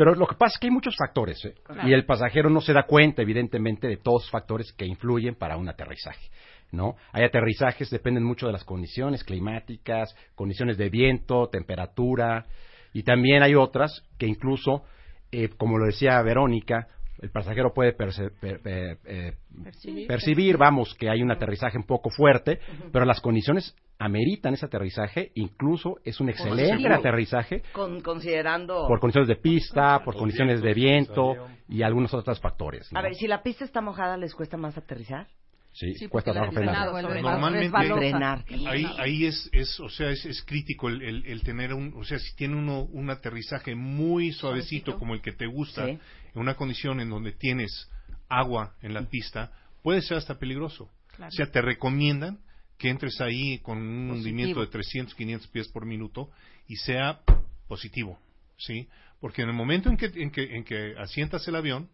[0.03, 1.55] Pero lo que pasa es que hay muchos factores ¿eh?
[1.85, 5.57] y el pasajero no se da cuenta evidentemente de todos los factores que influyen para
[5.57, 6.29] un aterrizaje.
[6.73, 6.97] ¿no?
[7.13, 12.47] Hay aterrizajes, dependen mucho de las condiciones climáticas, condiciones de viento, temperatura,
[12.93, 14.83] y también hay otras que incluso,
[15.31, 16.89] eh, como lo decía Verónica,
[17.23, 19.33] el pasajero puede perce- per- per- eh,
[19.65, 20.07] Percibir.
[20.09, 22.59] percibir, vamos, que hay un aterrizaje un poco fuerte,
[22.93, 28.87] pero las condiciones ameritan ese aterrizaje, incluso es un excelente aterrizaje Con, considerando...
[28.89, 31.35] por condiciones de pista, por condiciones de viento
[31.69, 32.93] y algunos otros factores.
[32.93, 32.99] ¿no?
[32.99, 35.29] A ver, si la pista está mojada, ¿les cuesta más aterrizar?
[35.73, 36.89] Sí, Sí, cuesta trabajo frenar.
[37.23, 37.71] Normalmente-.
[37.71, 38.45] Frenar.
[38.67, 42.05] Ahí, ahí es, es, o sea, es, es crítico el, el- el tener un, o
[42.05, 44.99] sea, si tiene uno un aterrizaje muy suavecito, Suavecito.
[44.99, 45.93] como el que te gusta, Sí.
[46.35, 47.91] en una condición en donde tienes
[48.29, 50.91] agua en la pista, puede ser hasta peligroso.
[51.17, 51.29] Claro.
[51.29, 52.39] O sea, te recomiendan
[52.79, 54.15] que entres ahí con un Positivo.
[54.15, 56.31] hundimiento de 300, 500 pies por minuto
[56.69, 57.21] y sea
[57.69, 58.19] positivo,
[58.59, 58.89] ¿sí?
[59.21, 61.89] Porque en el momento en que, en que, en que asientas el avión,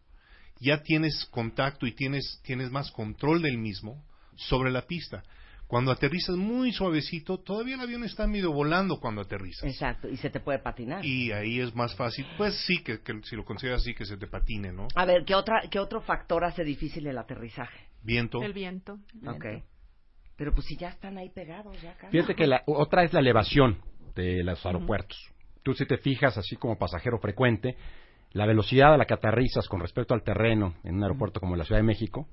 [0.61, 4.05] ya tienes contacto y tienes, tienes más control del mismo
[4.37, 5.23] sobre la pista.
[5.67, 9.65] Cuando aterrizas muy suavecito, todavía el avión está medio volando cuando aterrizas.
[9.65, 11.05] Exacto, y se te puede patinar.
[11.05, 14.17] Y ahí es más fácil, pues sí, que, que si lo consideras así, que se
[14.17, 14.89] te patine, ¿no?
[14.95, 17.89] A ver, ¿qué, otra, ¿qué otro factor hace difícil el aterrizaje?
[18.03, 18.43] Viento.
[18.43, 18.99] El viento.
[19.27, 19.45] Ok.
[20.37, 22.13] Pero pues si ya están ahí pegados, ya casi.
[22.13, 23.79] Fíjate que la otra es la elevación
[24.15, 25.19] de los aeropuertos.
[25.63, 27.77] Tú si te fijas, así como pasajero frecuente,
[28.33, 31.65] la velocidad a la que aterrizas con respecto al terreno en un aeropuerto como la
[31.65, 32.27] Ciudad de México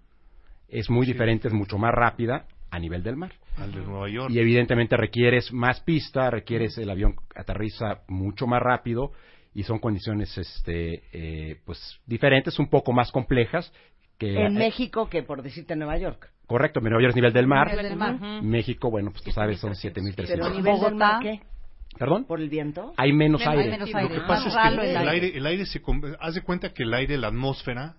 [0.67, 3.31] es muy diferente, es mucho más rápida a nivel del mar.
[3.57, 4.31] Al de Nueva York.
[4.33, 9.11] Y evidentemente requieres más pista, requieres el avión aterriza mucho más rápido
[9.53, 13.71] y son condiciones este eh, pues diferentes, un poco más complejas
[14.17, 16.29] que En eh, México, que por decirte Nueva York.
[16.47, 18.19] correcto, Nueva York es nivel del mar, Nivel del mar.
[18.43, 20.27] México, bueno, pues tú sabes, son 7,300.
[20.27, 20.57] Pero a 7300.
[20.57, 21.13] nivel del Bogotá.
[21.13, 21.54] mar, ¿qué?
[21.97, 22.25] ¿Perdón?
[22.25, 22.93] ¿Por el viento?
[22.97, 23.71] Hay menos Hay aire.
[23.71, 24.15] menos Lo aire.
[24.15, 25.37] Lo que pasa es ralo que el el aire.
[25.37, 25.81] el aire se...
[26.19, 27.95] Haz de cuenta que el aire, la atmósfera,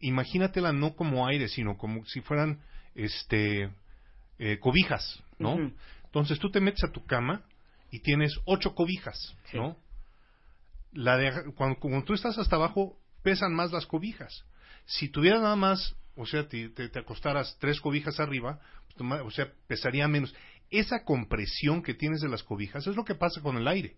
[0.00, 2.60] imagínatela no como aire, sino como si fueran
[2.94, 3.70] este
[4.38, 5.56] eh, cobijas, ¿no?
[6.04, 7.42] Entonces tú te metes a tu cama
[7.90, 9.76] y tienes ocho cobijas, ¿no?
[10.92, 14.44] La de, cuando, cuando tú estás hasta abajo, pesan más las cobijas.
[14.86, 19.22] Si tuvieras nada más, o sea, te, te- te acostaras tres cobijas arriba, pues, toma-
[19.22, 20.34] o sea, pesaría menos.
[20.70, 23.96] Esa compresión que tienes de las cobijas es lo que pasa con el aire.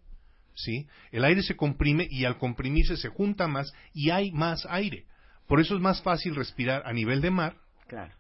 [0.55, 0.87] ¿sí?
[1.11, 5.07] El aire se comprime y al comprimirse se junta más y hay más aire.
[5.47, 7.57] Por eso es más fácil respirar a nivel de mar
[7.89, 8.15] Claro.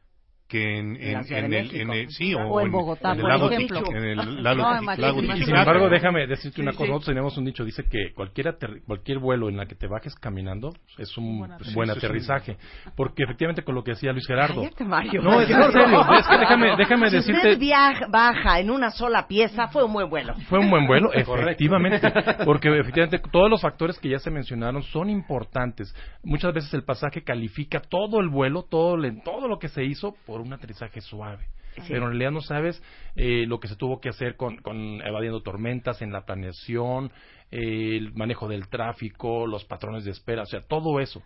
[0.53, 3.51] Que en, En el, en el- sí, o, O en Bogotá, en el por lago
[3.51, 5.21] en el lago, No, lago.
[5.21, 6.89] Sin embargo, déjame decirte una cosa.
[6.89, 10.75] Nosotros tenemos un dicho, dice que cualquier, cualquier vuelo en la que te bajes caminando
[10.99, 12.59] es un Buen buen aterrizaje.
[12.95, 14.57] Porque efectivamente con lo que decía Luis Gerardo.
[14.61, 15.23] Cállate, Mario.
[15.23, 16.01] No, es en serio.
[16.19, 17.39] Es que déjame, déjame si decirte...
[17.39, 20.35] usted viaja, baja en una sola pieza, fue un buen vuelo.
[20.51, 22.13] Fue un buen vuelo, efectivamente,
[22.45, 25.95] porque efectivamente todos los factores que ya se mencionaron son importantes.
[26.23, 30.42] Muchas veces el pasaje califica todo el vuelo, todo, todo lo que se hizo por
[30.43, 31.47] un aterrizaje suave.
[31.89, 32.83] Pero en realidad no sabes
[33.17, 37.11] eh, lo que se tuvo que hacer con, con evadiendo tormentas en la planeación,
[37.51, 41.23] eh, el manejo del tráfico, los patrones de espera, o sea, todo eso.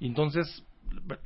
[0.00, 0.64] Entonces,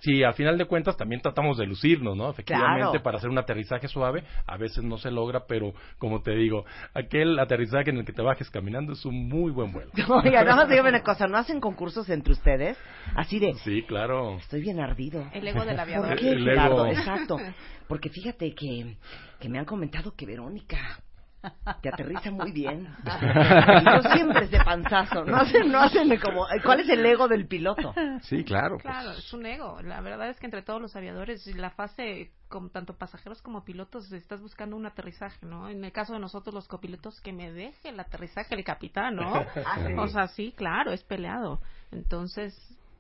[0.01, 2.31] sí, al final de cuentas también tratamos de lucirnos, ¿no?
[2.31, 3.03] Efectivamente, Claro.
[3.03, 7.39] para hacer un aterrizaje suave, a veces no se logra, pero como te digo, aquel
[7.39, 9.91] aterrizaje en el que te bajes caminando es un muy buen vuelo.
[10.25, 12.79] Oiga, nada más dígame una cosa, ¿no hacen concursos entre ustedes?
[13.15, 14.37] Así de, Sí, claro.
[14.39, 15.27] estoy bien ardido.
[15.33, 16.17] El ego del ¿Por aviador.
[16.19, 16.87] qué, El ego.
[16.87, 17.37] Exacto.
[17.89, 18.97] Porque fíjate que,
[19.39, 20.99] que me han comentado que Verónica
[21.81, 22.89] te aterriza muy bien.
[23.05, 25.25] Y yo siempre es de panzazo.
[25.25, 26.47] No hacen, no hacen como...
[26.65, 27.95] ¿Cuál es el ego del piloto?
[28.23, 28.77] Sí, claro.
[28.77, 29.81] pues, Claro, es un ego.
[29.83, 34.11] La verdad es que entre todos los aviadores, la fase, con tanto pasajeros como pilotos,
[34.13, 35.69] estás buscando un aterrizaje, ¿no?
[35.69, 39.35] En el caso de nosotros, los copilotos, que me deje el aterrizaje el capitán, ¿no?
[39.67, 39.95] Ah, sí.
[39.97, 41.61] O sea, sí, claro, es peleado.
[41.91, 42.55] Entonces,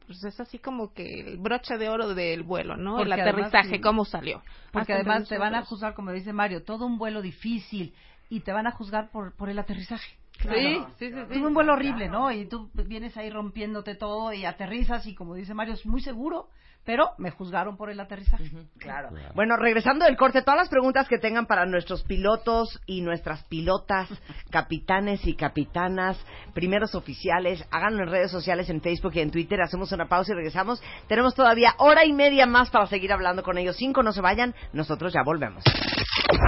[0.06, 2.96] pues es así como que el broche de oro del vuelo, ¿no?
[2.96, 3.80] Porque el además, aterrizaje, sí.
[3.80, 4.42] cómo salió.
[4.72, 7.94] Porque Hasta además te van a juzgar, como dice Mario, todo un vuelo difícil
[8.28, 10.16] y te van a juzgar por, por el aterrizaje.
[10.40, 11.14] Sí, sí, sí.
[11.14, 11.34] sí.
[11.34, 12.30] Tuve un vuelo horrible, ¿no?
[12.30, 16.48] Y tú vienes ahí rompiéndote todo y aterrizas y como dice Mario, es muy seguro,
[16.84, 18.50] pero me juzgaron por el aterrizaje.
[18.78, 19.10] Claro.
[19.34, 24.08] Bueno, regresando del corte, todas las preguntas que tengan para nuestros pilotos y nuestras pilotas,
[24.50, 26.18] capitanes y capitanas,
[26.52, 29.60] primeros oficiales, háganlo en redes sociales, en Facebook y en Twitter.
[29.62, 30.82] Hacemos una pausa y regresamos.
[31.08, 33.76] Tenemos todavía hora y media más para seguir hablando con ellos.
[33.76, 34.54] Cinco, no se vayan.
[34.72, 35.64] Nosotros ya volvemos.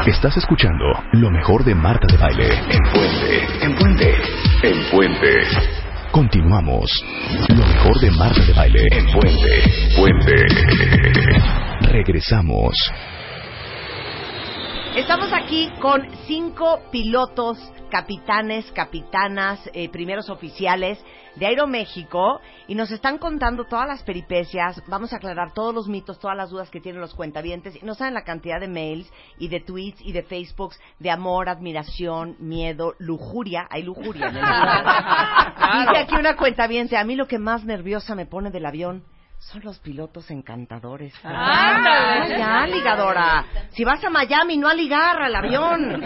[0.06, 2.48] Estás escuchando lo mejor de Marta de Baile.
[2.70, 4.14] En Puente, en Puente,
[4.62, 5.85] en Puente.
[6.12, 6.90] Continuamos.
[7.48, 8.82] Lo mejor de Marta de Baile.
[8.92, 9.62] En Puente,
[9.96, 10.34] Puente.
[11.92, 12.74] Regresamos.
[14.96, 17.58] Estamos aquí con cinco pilotos,
[17.90, 20.98] capitanes, capitanas, eh, primeros oficiales
[21.36, 24.82] de Aeroméxico y nos están contando todas las peripecias.
[24.88, 27.80] Vamos a aclarar todos los mitos, todas las dudas que tienen los cuentavientes.
[27.80, 31.48] Y no saben la cantidad de mails y de tweets y de Facebooks de amor,
[31.48, 33.66] admiración, miedo, lujuria.
[33.70, 34.28] Hay lujuria.
[34.28, 34.42] en el.
[35.86, 39.04] Dice aquí una cuentaviente, a mí lo que más nerviosa me pone del avión
[39.38, 41.14] son los pilotos encantadores.
[41.22, 43.44] Ya, ligadora.
[43.70, 46.02] Si vas a Miami, no a ligar al avión.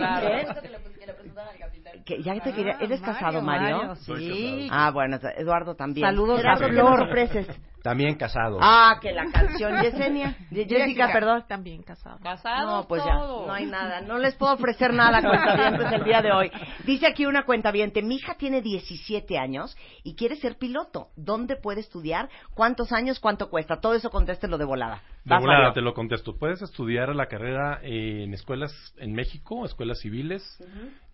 [2.04, 2.76] Que ya te quería.
[2.80, 3.94] ¿Eres casado, Mario?
[3.96, 4.68] sí.
[4.70, 6.06] Ah, bueno, Eduardo también.
[6.06, 7.60] Saludos a Gerardo, ¿qué Flor.
[7.82, 8.58] También casado.
[8.60, 9.82] Ah, que la canción.
[9.82, 10.36] Yesenia.
[10.50, 11.44] Ye- Jessica, perdón.
[11.48, 12.18] También casado.
[12.66, 14.00] No, pues ya, no hay nada.
[14.00, 16.50] No les puedo ofrecer nada a cuentavientes el día de hoy.
[16.84, 21.08] Dice aquí una cuentaviente, mi hija tiene 17 años y quiere ser piloto.
[21.16, 22.28] ¿Dónde puede estudiar?
[22.54, 23.18] ¿Cuántos años?
[23.20, 23.80] ¿Cuánto cuesta?
[23.80, 25.02] Todo eso contéstelo de volada.
[25.24, 25.72] De Vas, volada Mario.
[25.74, 26.36] te lo contesto.
[26.38, 30.42] Puedes estudiar la carrera eh, en escuelas en México, escuelas civiles,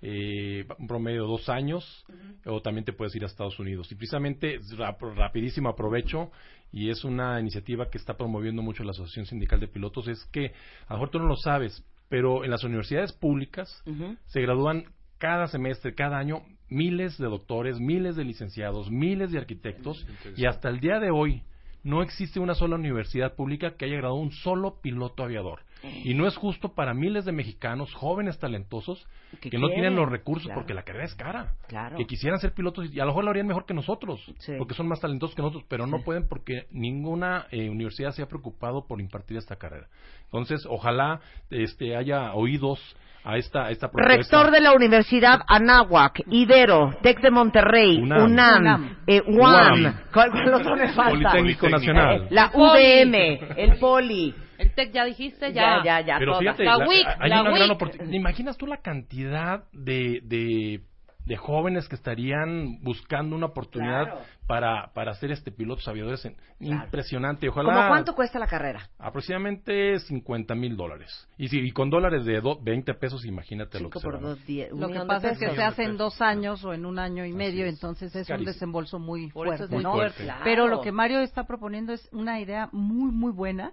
[0.02, 2.04] eh, un promedio de dos años,
[2.44, 3.90] o también te puedes ir a Estados Unidos.
[3.90, 6.30] Y precisamente, rap- rapidísimo aprovecho,
[6.72, 10.52] y es una iniciativa que está promoviendo mucho la Asociación Sindical de Pilotos, es que,
[10.86, 13.82] a lo mejor tú no lo sabes, pero en las universidades públicas
[14.26, 14.84] se gradúan
[15.18, 20.68] cada semestre, cada año, miles de doctores, miles de licenciados, miles de arquitectos, y hasta
[20.68, 21.42] el día de hoy
[21.82, 25.60] no existe una sola universidad pública que haya graduado un solo piloto aviador.
[25.82, 29.06] Y no es justo para miles de mexicanos, jóvenes talentosos,
[29.40, 30.60] Que que, no quieren, tienen los recursos claro.
[30.60, 31.52] porque la carrera es cara.
[31.68, 31.96] Claro.
[31.96, 34.52] Que quisieran ser pilotos y a lo mejor lo harían mejor que nosotros, Sí.
[34.58, 38.26] porque son más talentosos que nosotros, pero no pueden porque ninguna eh, universidad se ha
[38.26, 39.86] preocupado por impartir esta carrera.
[40.24, 42.80] Entonces, ojalá este haya oídos
[43.22, 44.16] a esta, a esta propuesta.
[44.16, 48.24] Rector de la Universidad Anáhuac, Ibero, TEC de Monterrey, UNAM.
[48.24, 48.96] UNAM, UNAM.
[49.06, 49.94] eh, UAM, UAM.
[50.12, 51.10] ¿cuál, cuál otro me falta?
[51.30, 52.26] Politécnico Nacional.
[52.30, 52.50] La.
[52.54, 53.14] UVM,
[53.56, 54.34] el Poli.
[54.58, 55.84] El TEC ya dijiste, Ya, ya.
[55.84, 56.40] ya, ya, Pero todas.
[56.42, 58.10] fíjate, La la- WIC, hay la una gran oportunidad.
[58.10, 60.80] ¿Te imaginas tú la cantidad de, de,
[61.24, 64.20] de jóvenes que estarían buscando una oportunidad Claro.
[64.46, 66.24] para, para ser este pilotos aviadores?
[66.24, 67.48] En- Impresionante.
[67.48, 67.74] Ojalá.
[67.74, 68.88] ¿Cómo cuánto cuesta la carrera?
[68.98, 71.28] Aproximadamente 50 mil dólares.
[71.36, 74.44] Y, si, y con dólares de do- 20 pesos, imagínate lo que se por dos,
[74.46, 77.24] diez, Lo que pasa es que se hace en dos años o en un año
[77.26, 77.74] y medio, es.
[77.74, 79.92] entonces es un desembolso muy Por eso fuerte, es muy ¿no?
[79.92, 80.22] fuerte.
[80.22, 80.40] Claro.
[80.44, 83.72] Pero lo que Mario está proponiendo es una idea muy, muy buena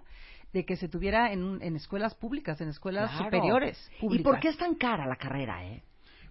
[0.54, 3.24] de que se tuviera en, en escuelas públicas, en escuelas Claro.
[3.26, 5.82] superiores ¿Y por qué es tan cara la carrera, eh?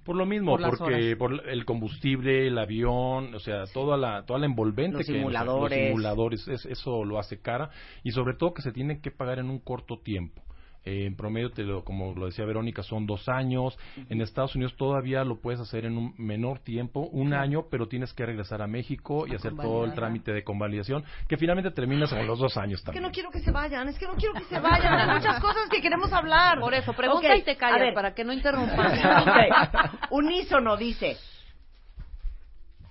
[0.06, 0.84] Por lo mismo, Por porque
[1.14, 1.16] horas.
[1.18, 5.78] por el combustible, el avión, o sea, toda la toda la envolvente Los que simuladores.
[5.80, 7.70] los simuladores, es- eso lo hace cara
[8.04, 10.42] y sobre todo que se tiene que pagar en un corto tiempo.
[10.86, 13.78] Eh, en promedio, te lo- como lo decía Verónica, son dos años.
[14.10, 18.12] En Estados Unidos todavía lo puedes hacer en un menor tiempo, un año, pero tienes
[18.14, 22.28] que regresar a México y hacer todo el trámite de convalidación, que finalmente terminas en
[22.28, 23.04] los dos años Es que también.
[23.04, 25.10] no quiero que se vayan, es que no quiero que se vayan.
[25.10, 26.60] Hay muchas cosas que queremos hablar.
[26.60, 27.94] Por eso, pregunta Ok, y te a callas ver.
[27.94, 28.94] para que no interrumpan.
[29.24, 30.12] Ok.
[30.12, 31.16] Unísono dice.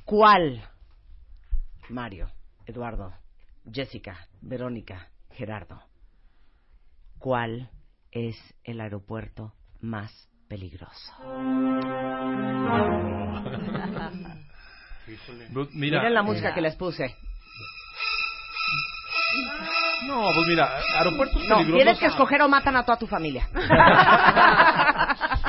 [0.04, 0.62] ¿Cuál?
[1.88, 2.28] Mario,
[2.66, 3.12] Eduardo,
[3.70, 5.82] Jessica, Verónica, Gerardo.
[7.18, 7.70] ¿Cuál
[8.12, 10.12] es el aeropuerto más
[10.48, 11.12] peligroso?
[15.72, 17.14] Mira, Miren la música que les puse.
[20.06, 21.74] no, pues mira, aeropuertos No, peligrosos.
[21.74, 23.48] tienes que escoger o matan a toda tu familia.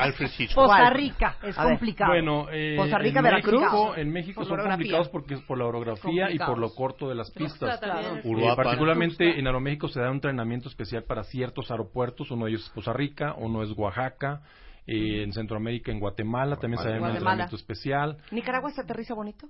[0.03, 0.65] Alfred Hitchcock.
[0.65, 0.89] Costa.
[0.91, 1.73] Rica es A ver.
[1.73, 2.11] complicado.
[2.11, 3.61] Bueno, eh, Costa Rica, en Veracruz.
[3.61, 4.75] México, en México son orografía.
[4.75, 7.79] complicados porque es por la orografía y por lo corto de las pistas.
[7.83, 8.63] Eh, Uruapan.
[8.65, 12.29] particularmente en Aeroméxico se da un entrenamiento especial para ciertos aeropuertos.
[12.31, 14.41] Uno de ellos es Costa Rica, uno es Oaxaca.
[14.85, 18.17] eh, en Centroamérica, en Guatemala, también se da un entrenamiento especial.
[18.31, 19.47] ¿Nicaragua se aterriza bonito?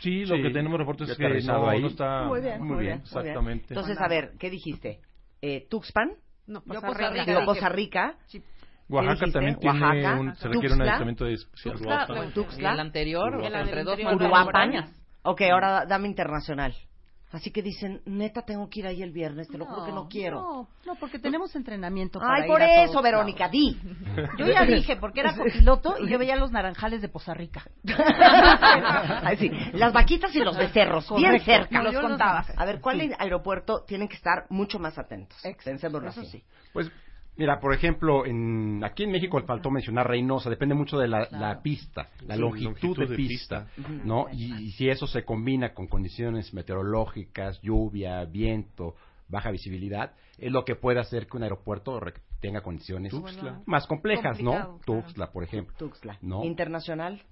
[0.00, 1.80] Sí, lo Sí, que tenemos reportes es que ahí.
[1.80, 3.66] no está Muy bien, muy bien, exactamente.
[3.68, 4.98] Entonces, a ver, ¿qué dijiste?
[5.40, 6.10] Eh, ¿Tuxpan?
[6.48, 7.68] No, Costa Costa Rica.
[7.68, 8.16] Rica.
[8.88, 11.36] Oaxaca también tiene Oaxaca, un, se requiere un adiestramiento de
[12.32, 12.72] Tuxtla.
[12.72, 13.98] el anterior, entre dos.
[14.14, 14.94] Uruapan.
[15.22, 16.74] Ok, ahora dame internacional.
[17.32, 20.08] Así que dicen, neta, tengo que ir ahí el viernes, te lo juro que no
[20.08, 20.40] quiero.
[20.40, 23.76] No, no, porque tenemos entrenamiento para Ay, ir por a eso, todos Verónica, di.
[24.38, 27.64] Yo ya dije, porque era copiloto y yo veía los naranjales de Poza Rica.
[29.24, 31.82] Ay, sí, las vaquitas y los becerros, bien cerca.
[31.82, 32.48] los contabas.
[32.56, 33.10] A ver, ¿cuál Sí.
[33.18, 35.36] aeropuerto tienen que estar mucho más atentos?
[35.64, 36.30] Pensémoslo Eso así.
[36.30, 36.44] sí.
[36.72, 36.90] Pues,
[37.36, 41.62] mira, por ejemplo, en, aquí en México faltó mencionar Reynosa, depende mucho de la, la
[41.62, 43.90] pista, la Sí, longitud, longitud de, de pista, pista.
[44.04, 44.26] ¿no?
[44.32, 48.94] Y, y si eso se combina con condiciones meteorológicas, lluvia, viento,
[49.28, 52.00] baja visibilidad, es lo que puede hacer que un aeropuerto
[52.40, 53.62] tenga condiciones Tuxtla.
[53.66, 54.52] más complejas, ¿no?
[54.52, 54.80] Claro.
[54.84, 55.74] Tuxtla, por ejemplo.
[55.78, 56.18] Tuxtla.
[56.22, 56.44] No.
[56.44, 57.22] Internacional.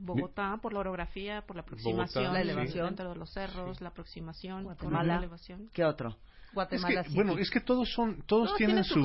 [0.00, 2.86] Bogotá por la orografía, por la aproximación, Bogotá, La elevación.
[2.86, 5.14] dentro de los cerros, la aproximación, por Guatemala.
[5.14, 5.70] la elevación.
[5.72, 6.16] ¿Qué otro?
[6.48, 7.14] Es Guatemala que, City.
[7.14, 9.02] bueno, es que todos son, todos, Todos tienen tienen su, su su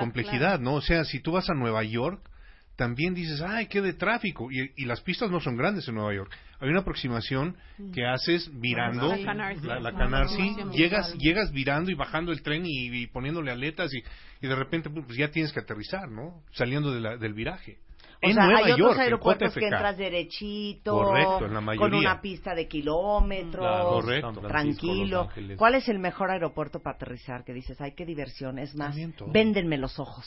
[0.00, 0.62] complejidad, claro.
[0.62, 0.74] ¿no?
[0.74, 2.28] O sea, si tú vas a Nueva York,
[2.76, 4.50] también dices, ay, qué de tráfico.
[4.50, 6.32] Y, y las pistas no son grandes en Nueva York.
[6.58, 7.56] Hay una aproximación
[7.92, 9.66] que haces virando La Canarsie.
[9.80, 13.98] la, Canarsie, llegas, llegas virando y bajando el tren y, y poniéndole aletas y,
[14.44, 16.42] y de repente pues ya tienes que aterrizar, ¿no?
[16.52, 17.78] Saliendo de la- del viraje.
[18.24, 21.56] O en sea, Nueva hay otros York, en aeropuertos que entras derechito, Correcto, en la
[21.56, 21.98] con mayoría.
[21.98, 24.40] una pista de kilómetros, Claro, correcto.
[24.46, 25.28] Tranquilo.
[25.56, 27.42] ¿Cuál es el mejor aeropuerto para aterrizar?
[27.44, 28.58] Que dices, ay, qué diversión.
[28.60, 28.96] Es más,
[29.32, 30.24] véndenme los ojos.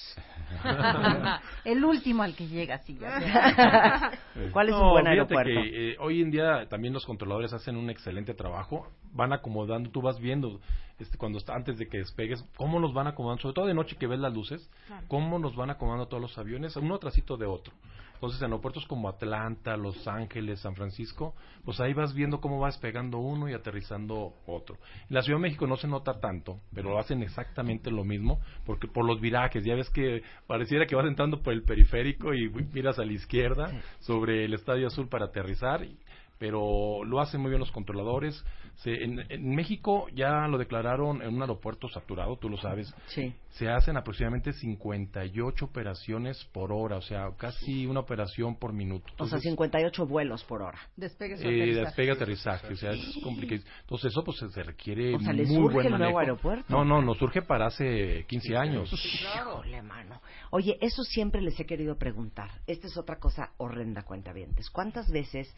[1.63, 2.97] el último al que llega, sí.
[2.99, 4.11] ya.
[4.51, 5.49] ¿Cuál es No, un buen aeropuerto?
[5.61, 10.01] que eh, hoy en día también los controladores hacen un excelente trabajo, van acomodando, tú
[10.01, 10.59] vas viendo
[10.99, 13.95] este, cuando está, antes de que despegues, cómo nos van acomodando, sobre todo de noche
[13.97, 15.05] que ves las luces, Claro.
[15.07, 17.73] cómo nos van acomodando todos los aviones, uno trasito de otro.
[18.15, 22.67] Entonces, en aeropuertos como Atlanta, Los Ángeles, San Francisco, pues ahí vas viendo cómo va
[22.67, 24.77] despegando uno y aterrizando otro.
[25.09, 28.87] En la Ciudad de México no se nota tanto, pero hacen exactamente lo mismo, porque
[28.87, 32.97] por los virajes, ya ves que pareciera que vas entrando por el periférico y miras
[32.99, 35.97] a la izquierda sobre el Estadio Azul para aterrizar, y-
[36.37, 38.43] pero lo hacen muy bien los controladores.
[38.75, 43.33] Se- en, en México ya lo declararon en un aeropuerto saturado, tú lo sabes, Sí.
[43.51, 49.05] se hacen aproximadamente 58 operaciones por hora, o sea, casi una operación por minuto.
[49.13, 50.77] O sea, Entonces, 58 vuelos por hora.
[50.97, 51.85] Despegue eh, aterrizaje.
[51.85, 53.61] despegue aterrizaje, o sea, es complicado.
[53.81, 56.19] Entonces eso pues se- requiere O sea, ¿les muy surge buen el nuevo manejo.
[56.19, 56.65] aeropuerto?
[56.67, 58.91] No, no, nos surge para hace 15 años.
[58.91, 60.21] Híjole, mano.
[60.51, 62.49] Oye, eso siempre les he querido preguntar.
[62.67, 64.69] Esta es otra cosa horrenda, cuentavientes.
[64.69, 65.53] ¿Cuántas veces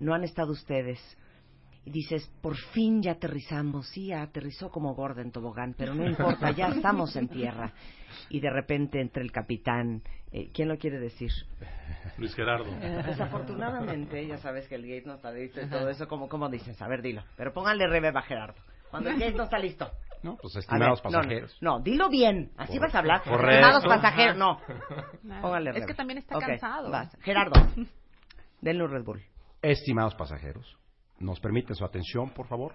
[0.00, 0.98] no han estado ustedes
[1.86, 3.88] y dices, por fin ya aterrizamos?
[3.88, 7.72] Sí, ya aterrizó como gorda en tobogán, pero no importa, ya estamos en tierra.
[8.30, 10.02] Y de repente entre el capitán,
[10.32, 11.30] eh, ¿quién lo quiere decir?
[12.16, 12.64] Luis Gerardo.
[12.80, 16.80] Desafortunadamente, ya sabes que el gate no está listo y todo eso, como ¿cómo dices?
[16.80, 17.22] A ver, dilo.
[17.36, 18.54] Pero pónganle reverb a Gerardo.
[18.90, 19.90] Cuando el gate no está listo.
[20.22, 21.58] No, pues A estimados ver, no, pasajeros.
[21.60, 22.50] No, dilo bien.
[22.56, 23.22] Así vas a hablar.
[23.24, 23.50] Correcto.
[23.50, 24.58] Estimados pasajeros, no.
[25.42, 25.86] Póngale es reverb.
[25.88, 26.90] que también está Ok, cansado.
[26.90, 27.14] vas.
[27.20, 27.60] Gerardo,
[28.62, 29.22] denle un Red Bull.
[29.64, 30.76] Estimados pasajeros,
[31.18, 32.74] ¿nos permiten su atención, por favor?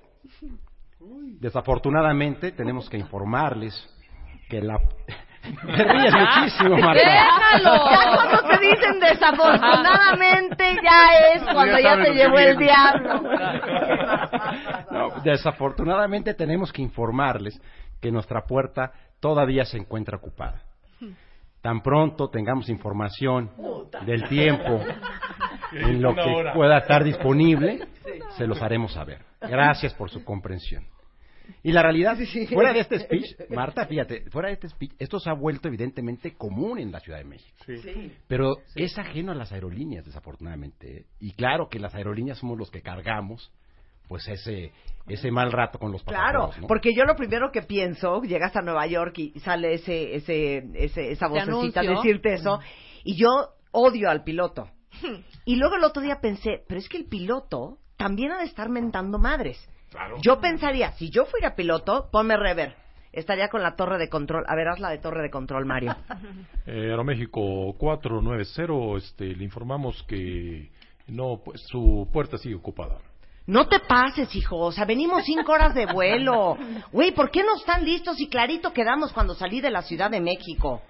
[1.39, 3.75] Desafortunadamente, tenemos que informarles
[4.49, 4.79] que la...
[5.41, 7.01] Te ríes muchísimo, Marta.
[7.05, 7.29] Ya
[8.15, 13.21] cuando te dicen desafortunadamente, ya es cuando ya te llevó el diablo.
[14.91, 17.61] No, desafortunadamente tenemos que informarles
[18.01, 20.63] que nuestra puerta todavía se encuentra ocupada.
[21.61, 23.51] Tan pronto tengamos información
[24.05, 24.81] del tiempo
[25.73, 26.53] en lo que hora.
[26.53, 27.87] pueda estar disponible,
[28.37, 29.19] se los haremos saber.
[29.41, 30.85] Gracias por su comprensión.
[31.63, 32.17] Y la realidad,
[32.53, 36.35] fuera de este speech, Marta, fíjate, fuera de este speech, esto se ha vuelto evidentemente
[36.35, 37.57] común en la Ciudad de México.
[38.27, 40.97] Pero es ajeno a las aerolíneas, desafortunadamente.
[40.97, 41.05] ¿eh?
[41.19, 43.51] Y claro que las aerolíneas somos los que cargamos
[44.09, 44.73] pues ese
[45.07, 46.67] ese mal rato con los Claro, pasajeros, ¿no?
[46.67, 51.11] porque yo lo primero que pienso, llegas a Nueva York y sale ese, ese, ese
[51.11, 52.59] esa vocecita decirte eso,
[53.03, 53.29] y yo
[53.71, 54.69] odio al piloto.
[55.45, 58.69] Y luego el otro día pensé, pero es que el piloto también ha de estar
[58.69, 59.57] mentando madres.
[60.21, 62.75] Yo pensaría, si yo fuera piloto, ponme rever.
[63.11, 64.43] Estaría con la torre de control.
[64.47, 65.95] A ver, haz la de torre de control, Mario.
[66.67, 70.69] Eh, Aeroméxico 490, este, le informamos que
[71.07, 72.99] no, pues, su puerta sigue ocupada.
[73.49, 74.57] No te pases, hijo.
[74.57, 76.55] O sea, venimos cinco horas de vuelo.
[76.91, 80.21] Güey, ¿por qué no están listos y clarito quedamos cuando salí de la Ciudad de
[80.21, 80.83] México?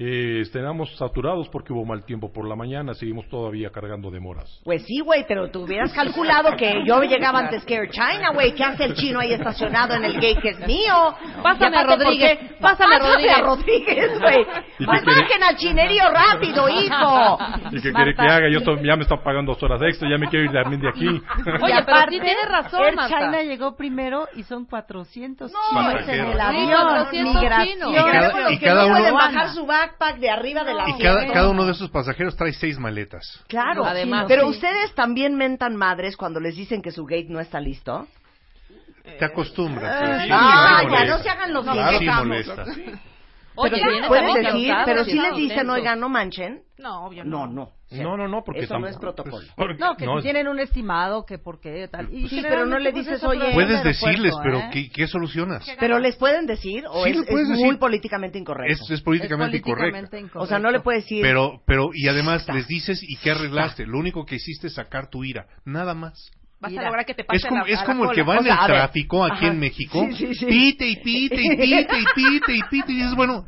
[0.00, 4.60] Eh, estamos saturados porque hubo mal tiempo por la mañana, seguimos todavía cargando demoras.
[4.62, 8.54] Pues sí, güey, pero tú hubieras calculado que yo llegaba antes que Air China, güey.
[8.54, 10.94] ¿Qué hace el chino ahí estacionado en el gate que es mío?
[11.42, 13.36] Pásame aparte, a Rodríguez, pásame a Rodríguez.
[13.36, 14.46] a Rodríguez, güey.
[14.86, 17.38] Bajen al chinerío rápido, hijo.
[17.72, 18.48] ¿Y qué quiere que haga?
[18.52, 21.06] Yo ya me están pagando dos horas extra, ya me quiero ir también de aquí.
[21.62, 23.18] Oye, Y pero sí tienes razón, Air Marta.
[23.18, 26.70] China llegó primero y son 400 No, chinos en el Sí, avión.
[26.70, 27.66] 400 migración.
[27.74, 27.90] chinos.
[27.90, 30.88] Y cada- y que cada no uno- pueden bajar su backpack de arriba de la
[30.90, 33.44] Y cada, cada uno de esos pasajeros trae seis maletas.
[33.48, 34.50] Claro, Además, pero sí.
[34.50, 38.06] ustedes también mentan madres cuando les dicen que su gate no está listo.
[39.18, 40.00] Te acostumbras.
[40.00, 41.16] pero sí, ah, sí ya molesta.
[41.16, 42.64] no se hagan los Claro, sí molesta.
[43.60, 46.62] Oye, Pero vienes pueden decir, pero sí, si les dicen, oigan, no manchen.
[46.78, 47.52] No, obvio No, no.
[47.52, 47.78] no.
[47.90, 49.38] No, no, no, porque Eso no es protocolo.
[49.38, 52.12] pues, porque- No, que no, si tienen un estimado, que por qué, tal.
[52.12, 54.70] Y Sí, pero no le pues, dices, oye, Puedes decirles, aeropuerto, pero ¿eh?
[54.72, 55.66] ¿qué, qué solucionas?
[55.80, 57.78] Pero les pueden decir o Sí, es, es muy decir.
[57.78, 58.84] políticamente incorrecto.
[58.84, 59.80] Es, es políticamente Es incorrecto.
[59.90, 60.40] políticamente incorrecto.
[60.40, 61.22] o sea, no le puedes decir.
[61.22, 63.86] Pero, pero, y además les dices, ¿y qué arreglaste?
[63.86, 65.46] Lo único que hiciste es sacar tu ira.
[65.64, 66.30] Nada más.
[66.60, 68.22] Vas Mira, a lograr que te pase Es como, la, es la como el que
[68.22, 69.46] va O en sea, el tráfico aquí Ajá.
[69.52, 70.06] en México.
[70.10, 70.46] Sí, sí, sí.
[70.46, 72.92] Pite y pite y pite y pite y pite.
[72.92, 73.44] Y dices, bueno,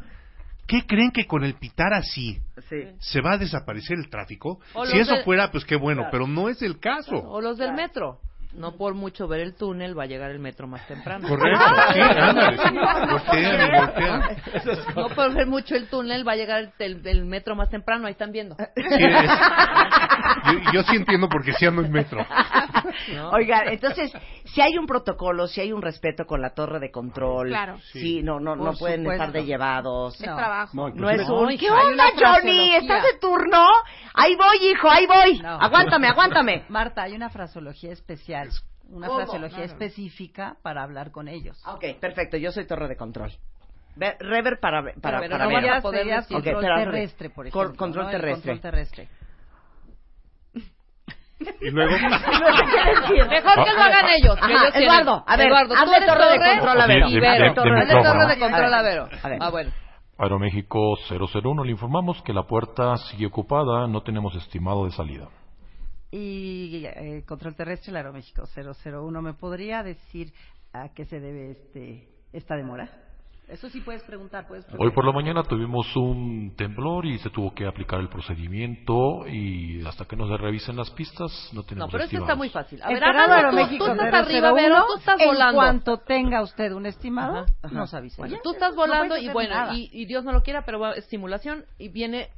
[0.69, 2.39] ¿qué creen que con el pitar así
[2.69, 2.77] Sí.
[3.01, 4.61] se va a desaparecer el tráfico?
[4.75, 6.11] O Si eso fuera, pues qué bueno, Claro.
[6.13, 7.17] pero no es el caso.
[7.17, 8.21] O los del metro.
[8.53, 11.29] No por mucho ver el túnel va a llegar el metro más temprano.
[11.29, 12.77] Correcto, sí, ándale, sí.
[13.13, 14.23] Voltean voltean.
[14.97, 18.13] No por ver mucho el túnel va a llegar el, el- metro más temprano, ahí
[18.13, 18.57] están viendo.
[18.57, 18.65] Sí,
[19.05, 19.31] es-
[20.47, 22.27] yo, yo sí entiendo porque sí ando en metro.
[23.15, 23.31] ¿no?
[23.31, 24.13] Oigan, entonces,
[24.47, 27.79] si hay un protocolo, si hay un respeto con la torre de control, Claro.
[27.93, 29.23] sí, no, no, no Por pueden supuesto.
[29.25, 30.21] estar de llevados.
[30.21, 30.37] Es No.
[30.37, 30.71] trabajo.
[30.75, 32.75] No, No es un, ¿qué onda, Johnny?
[32.75, 33.65] ¿Estás de turno?
[34.15, 35.39] Ahí voy, hijo, ahí voy.
[35.39, 35.51] No.
[35.61, 36.65] Aguántame, aguántame.
[36.69, 38.40] Marta, hay una fraseología especial,
[38.89, 39.21] una ¿Cómo?
[39.21, 41.63] fraseología específica para hablar con ellos.
[41.67, 43.33] Ok, perfecto, yo soy torre de control.
[43.97, 45.71] Ve- Rever para, para, Pero para no ver.
[45.71, 47.79] a poder sería decir- Ok, control terrestre, por Cor- ejemplo.
[47.79, 48.11] control ¿no?
[48.11, 48.53] El terrestre.
[48.53, 49.09] Control terrestre.
[51.63, 51.93] Y luego,
[53.31, 54.35] Mejor que lo hagan ellos.
[54.37, 56.81] que Ajá, ellos tienen- Eduardo, a ver, Eduardo, haz tú de eres torre de control
[56.81, 57.09] a Vero.
[57.09, 57.21] Y Vero.
[57.21, 58.13] de- de Haz de micrófono.
[58.13, 59.09] torre de control a Vero.
[59.23, 59.39] a ver.
[59.41, 59.71] Ah, bueno.
[60.19, 65.29] Aeroméxico 001, le informamos que la puerta sigue ocupada, no tenemos estimado de salida.
[66.11, 69.23] Y eh, control terrestre, el Aeroméxico 001.
[69.23, 70.33] ¿Me podría decir
[70.73, 72.89] a qué se debe este esta demora?
[73.49, 74.87] Eso sí puedes preguntar, puedes preguntar.
[74.87, 79.85] Hoy por la mañana tuvimos un temblor y se tuvo que aplicar el procedimiento y
[79.85, 82.81] hasta que no se revisen las pistas no No, tenemos pero esto está muy fácil.
[82.81, 83.57] A ver, Esperado háganlo tú.
[83.57, 85.55] Aeroméxico Tú estás 001, arriba, Vero, tú estás en volando.
[85.57, 87.75] cuanto tenga usted un estimado, Ajá.
[87.75, 88.19] nos avisa.
[88.19, 90.79] Bueno, tú estás no volando puedes y bueno, y, y Dios no lo quiera, pero
[90.79, 92.29] va estimulación y viene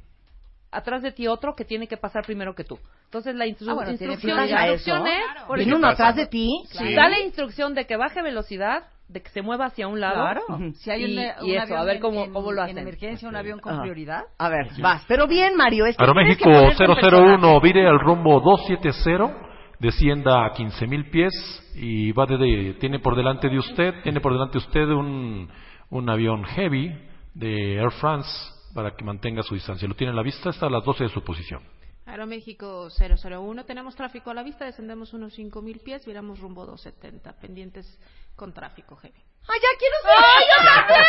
[0.73, 2.77] atrás de ti otro que tiene que pasar primero que tú.
[3.05, 6.15] Entonces la instru- Ah, bueno, tiene instrucción, la instrucción es, por ¿Viene ejemplo, uno atrás
[6.15, 6.49] de ti?
[6.71, 6.93] Sí.
[6.95, 10.15] da la instrucción de que baje velocidad, de que se mueva hacia un lado.
[10.15, 10.41] Claro.
[10.75, 11.11] Si hay Y- un,
[11.47, 12.77] y un eso, avión a ver en- cómo- en, cómo lo en hacen.
[12.79, 13.81] emergencia, un avión con Ajá.
[13.83, 14.21] prioridad.
[14.39, 15.03] A ver, vas.
[15.07, 15.85] Pero bien, Mario.
[15.85, 17.59] Es que Aeroméxico tienes que ponerte en 001, personaje.
[17.67, 19.31] vire al rumbo 270,
[19.79, 21.31] descienda a 15.000 pies
[21.75, 25.49] y va de, de- tiene por delante de usted, tiene por delante de usted un,
[25.89, 26.91] un avión heavy
[27.35, 28.29] de Air France
[28.73, 29.87] para que mantenga su distancia.
[29.87, 31.61] Lo tiene a la vista, está a las 12 de su posición.
[32.05, 37.97] Aeroméxico 001, tenemos tráfico a la vista, descendemos unos 5.000 pies, viramos rumbo 270, pendientes
[38.35, 39.23] con tráfico heavy.
[39.47, 40.11] ¡Ay, ya quiero ser!
[40.19, 41.05] ¡Ay, yo también!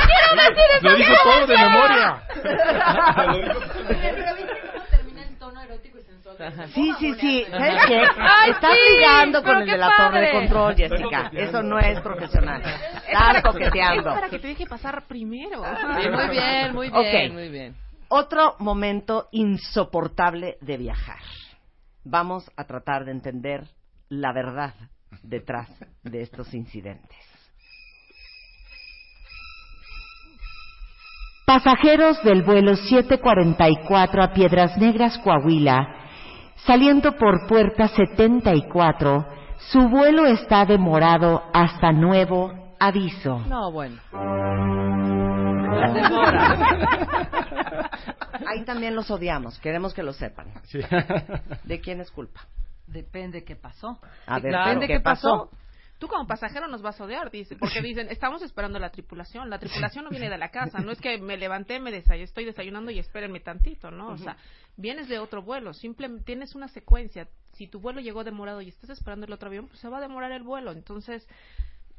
[0.08, 0.88] ¡Quiero decir eso!
[0.88, 2.22] Lo dijo todo de memoria.
[6.74, 7.44] Sí, sí, sí.
[7.50, 8.00] ¿Sabes qué?
[8.18, 11.30] Ay, Estás sí, ligando con el de la torre de control, Jessica.
[11.32, 12.62] Eso no es profesional.
[12.62, 14.04] Estás Es coqueteando.
[14.04, 15.62] para que te deje pasar primero.
[15.62, 17.76] Sí, muy bien, muy bien, muy bien.
[18.08, 21.18] Otro momento insoportable de viajar.
[22.04, 23.64] Vamos a tratar de entender
[24.08, 24.74] la verdad
[25.22, 25.68] detrás
[26.02, 27.18] de estos incidentes.
[31.46, 35.99] Pasajeros del vuelo 744 a Piedras Negras, Coahuila,
[36.66, 39.26] saliendo por puerta 74,
[39.58, 43.40] su vuelo está demorado hasta nuevo aviso.
[43.46, 43.96] No, bueno.
[48.46, 50.46] Ahí también los odiamos, queremos que lo sepan.
[50.64, 50.80] Sí.
[51.64, 52.40] ¿De quién es culpa?
[52.86, 53.98] Depende qué pasó.
[54.26, 54.80] A ver, Claro.
[54.80, 55.50] ¿qué, ¿Qué pasó?
[56.00, 59.50] Tú como pasajero nos vas a odiar, dice, porque dicen, estamos esperando la tripulación.
[59.50, 62.46] La tripulación no viene de la casa, no es que me levanté, me desay estoy
[62.46, 64.08] desayunando y espérenme tantito, ¿no?
[64.08, 64.36] O sea,
[64.76, 67.28] vienes de otro vuelo, simplemente tienes una secuencia.
[67.52, 70.00] Si tu vuelo llegó demorado y estás esperando el otro avión, pues se va a
[70.00, 70.72] demorar el vuelo.
[70.72, 71.28] Entonces,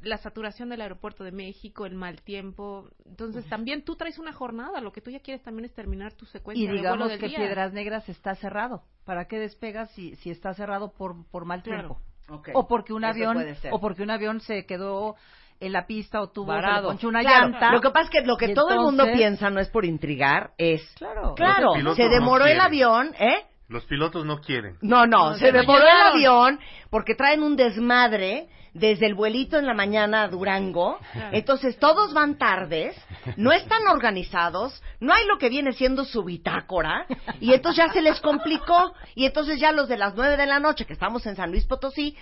[0.02, 2.90] la saturación del aeropuerto de México, el mal tiempo.
[3.06, 4.82] Entonces, también tú traes una jornada.
[4.82, 7.20] Lo que tú ya quieres también es terminar tu secuencia Y de vuelo digamos del
[7.20, 7.38] que día.
[7.38, 8.84] Piedras Negras está cerrado.
[9.06, 11.88] ¿Para qué despegas si, si está cerrado por, por mal Claro.
[11.90, 12.11] tiempo?
[12.32, 12.50] Ok.
[12.54, 13.38] O porque un avión
[13.72, 15.16] o porque un avión se quedó
[15.60, 16.54] en la pista o tuvo
[16.84, 17.72] ponchó una Claro, llanta.
[17.72, 19.86] Lo que pasa es que lo que Y todo el mundo piensa no es por
[19.86, 21.36] intrigar, es Claro.
[21.36, 23.46] claro, se no demoró el avión, ¿eh?
[23.72, 24.78] Los pilotos no quieren.
[24.82, 26.60] No, no, No, se se el avión
[26.90, 31.00] porque traen un desmadre desde el vuelito en la mañana a Durango.
[31.32, 32.96] Entonces todos van tardes,
[33.38, 37.06] no están organizados, no hay lo que viene siendo su bitácora
[37.40, 40.60] y entonces ya se les complicó y entonces ya los de las nueve de la
[40.60, 42.18] noche que estamos en San Luis Potosí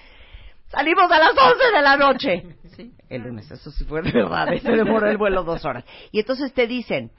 [0.70, 2.44] salimos a las once de la noche.
[2.76, 2.92] Sí.
[3.10, 5.84] El lunes, eso sí fue de verdad, se demoró el vuelo dos horas.
[6.12, 7.12] Y entonces te dicen,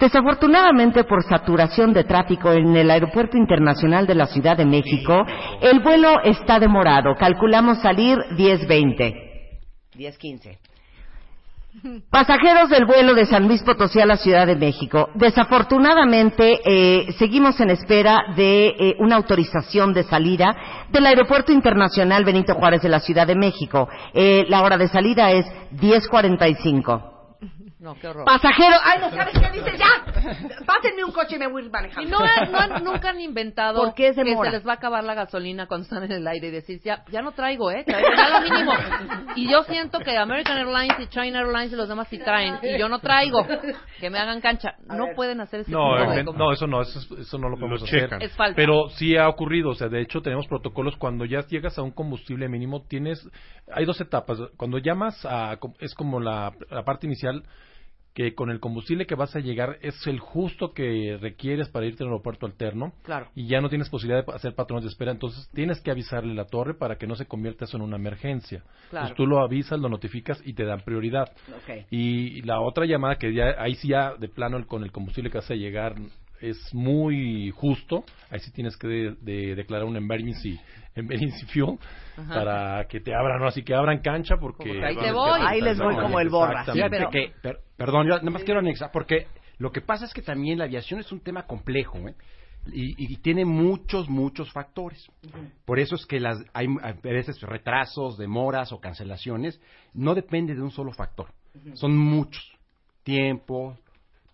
[0.00, 5.24] desafortunadamente por saturación de tráfico en el Aeropuerto Internacional de la Ciudad de México,
[5.60, 7.14] el vuelo está demorado.
[7.14, 9.30] Calculamos salir 10.20.
[9.94, 10.58] 10.15.
[12.10, 15.10] Pasajeros del vuelo de San Luis Potosí a la Ciudad de México.
[15.14, 20.56] Desafortunadamente, eh, seguimos en espera de eh, una autorización de salida
[20.90, 23.88] del Aeropuerto Internacional Benito Juárez de la Ciudad de México.
[24.12, 25.46] Eh, la hora de salida es
[25.76, 27.19] 10.45.
[27.80, 28.26] No, qué horror.
[28.26, 30.04] Pasajero, ay, no sabes qué dice ya.
[30.66, 32.10] pásenme un coche y me voy Y manejando.
[32.10, 34.74] no, han- no han- nunca han inventado ¿Por qué es que se les va a
[34.74, 37.84] acabar la gasolina cuando están en el aire y decir, ya, ya no traigo, ¿eh?
[37.86, 38.72] Traigo ya lo mínimo.
[39.34, 42.58] Y yo siento que American Airlines y China Airlines y los demás sí traen.
[42.62, 43.46] Y yo no traigo.
[43.98, 44.74] Que me hagan cancha.
[44.86, 47.80] No pueden hacer ese No, tipo de no, eso no, eso, eso no lo podemos
[47.80, 48.02] Lo hacer.
[48.04, 48.20] checan.
[48.20, 48.56] Es falta.
[48.56, 51.92] Pero sí ha ocurrido, o sea, de hecho tenemos protocolos cuando ya llegas a un
[51.92, 53.26] combustible mínimo, tienes,
[53.72, 54.38] hay dos etapas.
[54.58, 57.42] Cuando llamas a, es como la, la parte inicial,
[58.14, 62.02] que con el combustible que vas a llegar es el justo que requieres para irte
[62.02, 62.92] al aeropuerto alterno.
[63.02, 63.28] Claro.
[63.34, 66.34] Y ya no tienes posibilidad de hacer patrones de espera, entonces tienes que avisarle a
[66.36, 68.60] la torre para que no se convierta eso en una emergencia.
[68.90, 69.06] Claro.
[69.06, 71.30] Entonces tú lo avisas, lo notificas y te dan prioridad.
[71.48, 71.86] Ok.
[71.90, 75.30] Y la otra llamada que ya, ahí sí ya de plano el- con el combustible
[75.30, 75.94] que vas a llegar
[76.40, 80.58] es muy justo, ahí sí tienes que de- de declarar un emergency,
[80.94, 81.78] emergency fuel
[82.16, 82.34] Ajá.
[82.34, 83.46] para que te abran, ¿no?
[83.46, 84.82] así que abran cancha porque...
[84.84, 85.40] Ahí te voy.
[85.42, 86.60] Ahí les voy como el borra.
[86.60, 86.96] Exactamente.
[86.98, 89.26] Fíjate pero- que, per- perdón, yo nada más quiero anexar, porque
[89.58, 92.14] lo que pasa es que también la aviación es un tema complejo, ¿eh?
[92.72, 95.06] Y, y tiene muchos, muchos factores.
[95.64, 99.58] Por eso es que las, hay a veces retrasos, demoras o cancelaciones.
[99.94, 101.28] No depende de un solo factor.
[101.72, 102.42] Son muchos.
[103.02, 103.78] Tiempo,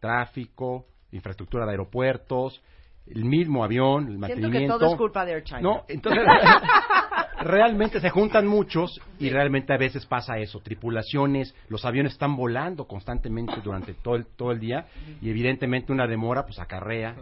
[0.00, 2.62] tráfico, infraestructura de aeropuertos,
[3.06, 4.74] el mismo avión, el Siento mantenimiento.
[4.74, 5.60] que todo es culpa de Air China.
[5.60, 6.22] No, entonces
[7.40, 12.86] realmente se juntan muchos y realmente a veces pasa eso, tripulaciones, los aviones están volando
[12.86, 14.86] constantemente durante todo el, todo el día
[15.20, 17.14] y evidentemente una demora pues acarrea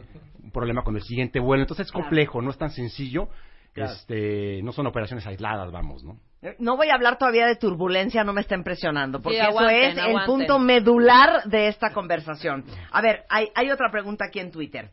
[0.43, 3.29] un problema con el siguiente vuelo, entonces es complejo, no es tan sencillo,
[3.75, 6.19] este, no son operaciones aisladas, vamos, ¿no?
[6.59, 10.01] No voy a hablar todavía de turbulencia, no me está impresionando, porque Sí, aguanten, eso
[10.01, 12.65] es el punto medular de esta conversación.
[12.91, 14.91] A ver, hay, hay otra pregunta aquí en Twitter.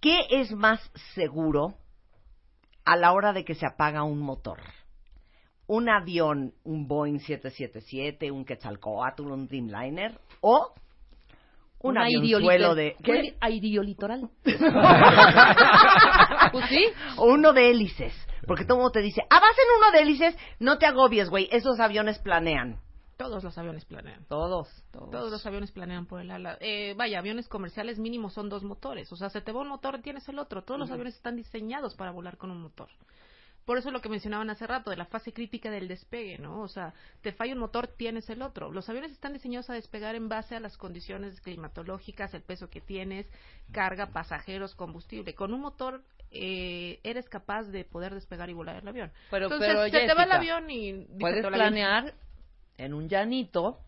[0.00, 0.80] ¿Qué es más
[1.14, 1.74] seguro
[2.84, 4.58] a la hora de que se apaga un motor?
[5.66, 10.74] ¿Un avión, un Boeing 777, un Quetzalcoatl, un Dreamliner o
[11.80, 12.96] un avionzuelo de...
[13.02, 13.34] ¿Qué?
[13.40, 14.28] Airiolitoral.
[16.52, 16.84] pues sí.
[17.16, 18.12] O uno de hélices.
[18.46, 21.28] Porque todo el mundo te dice, ah, vas en uno de hélices, no te agobies,
[21.28, 22.80] güey, esos aviones planean.
[23.16, 24.24] Todos los aviones planean.
[24.28, 25.10] Todos, todos.
[25.10, 26.58] Todos los aviones planean por el ala.
[26.60, 29.12] Eh, vaya, aviones comerciales mínimos son dos motores.
[29.12, 30.64] O sea, se te va un motor, tienes el otro.
[30.64, 32.88] Todos los aviones están diseñados para volar con un motor.
[33.64, 36.62] Por eso lo que mencionaban hace rato, de la fase crítica del despegue, ¿no?
[36.62, 38.72] O sea, te falla un motor, tienes el otro.
[38.72, 42.80] Los aviones están diseñados a despegar en base a las condiciones climatológicas, el peso que
[42.80, 43.30] tienes,
[43.70, 45.34] carga, pasajeros, combustible.
[45.34, 46.02] Con un motor
[46.32, 49.12] eh, eres capaz de poder despegar y volar el avión.
[49.30, 51.04] Pero- Entonces, pero, se te va el avión y...
[51.20, 52.14] Puedes planear
[52.78, 53.78] en un llanito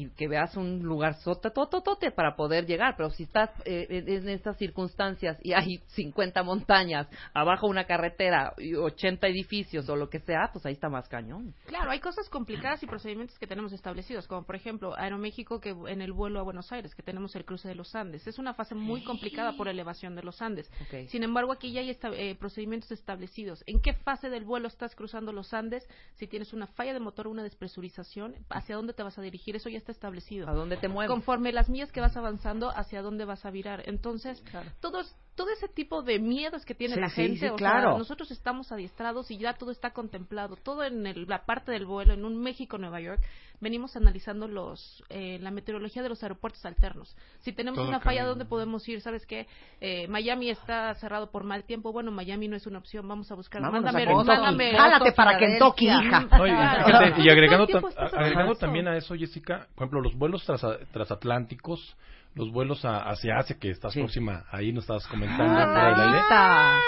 [0.00, 4.56] y que veas un lugar sotototote para poder llegar, pero si estás eh, en estas
[4.58, 10.50] circunstancias y hay 50 montañas, abajo una carretera y 80 edificios o lo que sea,
[10.52, 11.54] pues ahí está más cañón.
[11.66, 16.00] Claro, hay cosas complicadas y procedimientos que tenemos establecidos, como por ejemplo Aeroméxico que en
[16.00, 18.26] el vuelo a Buenos Aires, que tenemos el cruce de los Andes.
[18.26, 20.70] Es una fase muy complicada por elevación de los Andes.
[20.82, 21.08] Ok.
[21.08, 23.62] Sin embargo, aquí ya hay esta- eh, procedimientos establecidos.
[23.66, 25.86] ¿En qué fase del vuelo estás cruzando los Andes?
[26.14, 29.56] Si tienes una falla de motor o una despresurización, ¿hacia dónde te vas a dirigir?
[29.56, 30.48] Eso ya está establecido.
[30.48, 31.10] ¿A dónde te mueves?
[31.10, 33.82] Conforme las millas que vas avanzando, hacia dónde vas a virar.
[33.86, 34.42] Entonces,
[34.80, 37.90] todos, todo ese tipo de miedos que tiene Sí, la gente, sí, o claro.
[37.90, 40.56] sea, nosotros estamos adiestrados y ya todo está contemplado.
[40.56, 43.20] Todo en el- la parte del vuelo, en un México-Nueva York,
[43.60, 47.14] venimos analizando los eh, la meteorología de los aeropuertos alternos.
[47.40, 48.24] Si tenemos Todo una falla.
[48.24, 49.00] ¿dónde podemos ir?
[49.00, 49.46] ¿Sabes qué?
[49.80, 51.92] Eh, Miami está cerrado por mal tiempo.
[51.92, 53.06] Bueno, Miami no es una opción.
[53.08, 53.62] Vamos a buscar.
[53.62, 55.38] Vámonos mándame, a mándame- Jálate para.
[55.38, 56.26] Kentucky, hija.
[56.38, 56.84] No, y, Claro.
[56.86, 61.96] fíjate, y agregando, tam- agregando también a eso, Jessica, por ejemplo, los vuelos trasa- transatlánticos,
[62.34, 66.00] los vuelos a- hacia Asia, que estás próxima, ahí nos estabas comentando Ah, aire.
[66.02, 66.80] Ahorita.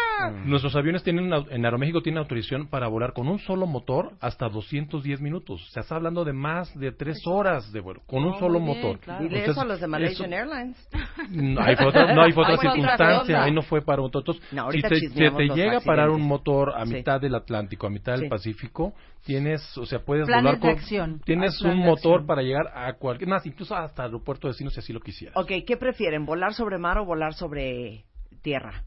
[0.45, 5.20] Nuestros aviones tienen, en Aeroméxico tienen autorización para volar con un solo motor hasta 210
[5.20, 5.68] minutos.
[5.72, 8.64] Se está hablando de más de tres horas de vuelo, con un Oh, solo bien,
[8.76, 9.01] motor.
[9.01, 9.24] claro.
[9.24, 10.88] Entonces, eso a los de Malaysian eso- Airlines.
[11.30, 14.20] No, ahí fue otra, no, fue otra circunstancia, ahí no fue para un motor.
[14.22, 16.95] Entonces, No, si te, llega a parar un motor a Sí.
[16.95, 18.20] mitad del Atlántico, a mitad Sí.
[18.20, 21.20] del Pacífico, tienes, o sea, puedes Planes volar de con, acción.
[21.24, 22.26] tienes Hay plan un de motor acción.
[22.26, 25.32] para llegar a cualquier, más, incluso hasta el aeropuerto vecino si así lo quisieras.
[25.35, 26.24] Ok, ¿qué prefieren?
[26.26, 28.05] ¿Volar sobre mar o volar sobre
[28.43, 28.85] tierra?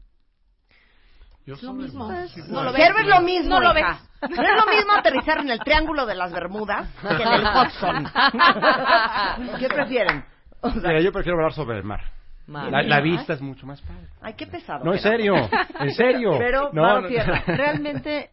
[1.44, 2.10] Yo lo mismo.
[2.28, 2.82] Sí, No lo ves.
[3.00, 3.84] es lo mismo, No lo ves.
[4.22, 8.06] No es lo mismo aterrizar en el Triángulo de las Bermudas que en el Hudson.
[9.60, 10.24] ¿Qué prefieren?
[10.62, 12.00] O sea, Mira, yo prefiero volar sobre el mar.
[12.48, 14.06] La, la vista es mucho más padre.
[14.22, 14.84] ay, qué pesado.
[14.84, 15.34] No, en serio,
[15.80, 16.36] en serio.
[16.38, 17.08] Pero no, mar o no.
[17.08, 17.42] tierra.
[17.46, 18.30] Realmente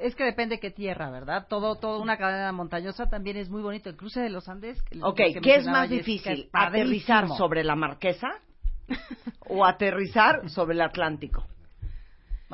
[0.00, 1.46] es que depende qué tierra, ¿verdad?
[1.48, 3.88] Todo, toda una cadena montañosa también es muy bonito.
[3.90, 4.82] El cruce de los Andes.
[4.82, 6.42] que- Ok, que ¿qué es más difícil?
[6.44, 8.28] es ¿Aterrizar sobre la marquesa
[9.48, 11.44] o aterrizar sobre el Atlántico?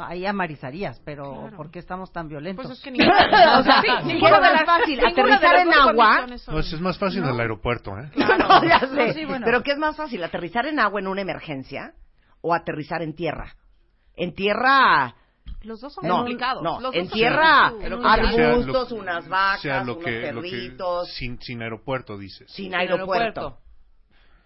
[0.00, 1.56] Ahí amarizarías, pero Claro.
[1.56, 2.64] ¿por qué estamos tan violentos?
[2.64, 5.72] Pues es que ninguna, o sea, sí, ¿qué ninguna es de las- fácil, aterrizar en
[5.74, 6.26] agua?
[6.46, 8.08] No, es más fácil en el aeropuerto, ¿eh?
[8.16, 9.06] No, ya sé.
[9.08, 9.44] No, sí, bueno.
[9.44, 11.94] Pero ¿qué es más fácil, aterrizar en agua en una emergencia
[12.42, 13.56] o aterrizar en tierra?
[14.14, 15.14] En tierra...
[15.62, 16.62] Los dos son No, complicados.
[16.62, 20.42] no, Los dos en tierra, arbustos, Sea lo- unas vacas, sea lo unos que, lo
[20.42, 22.50] que- perritos, sin, sin aeropuerto, dices.
[22.50, 23.58] sin aeropuerto.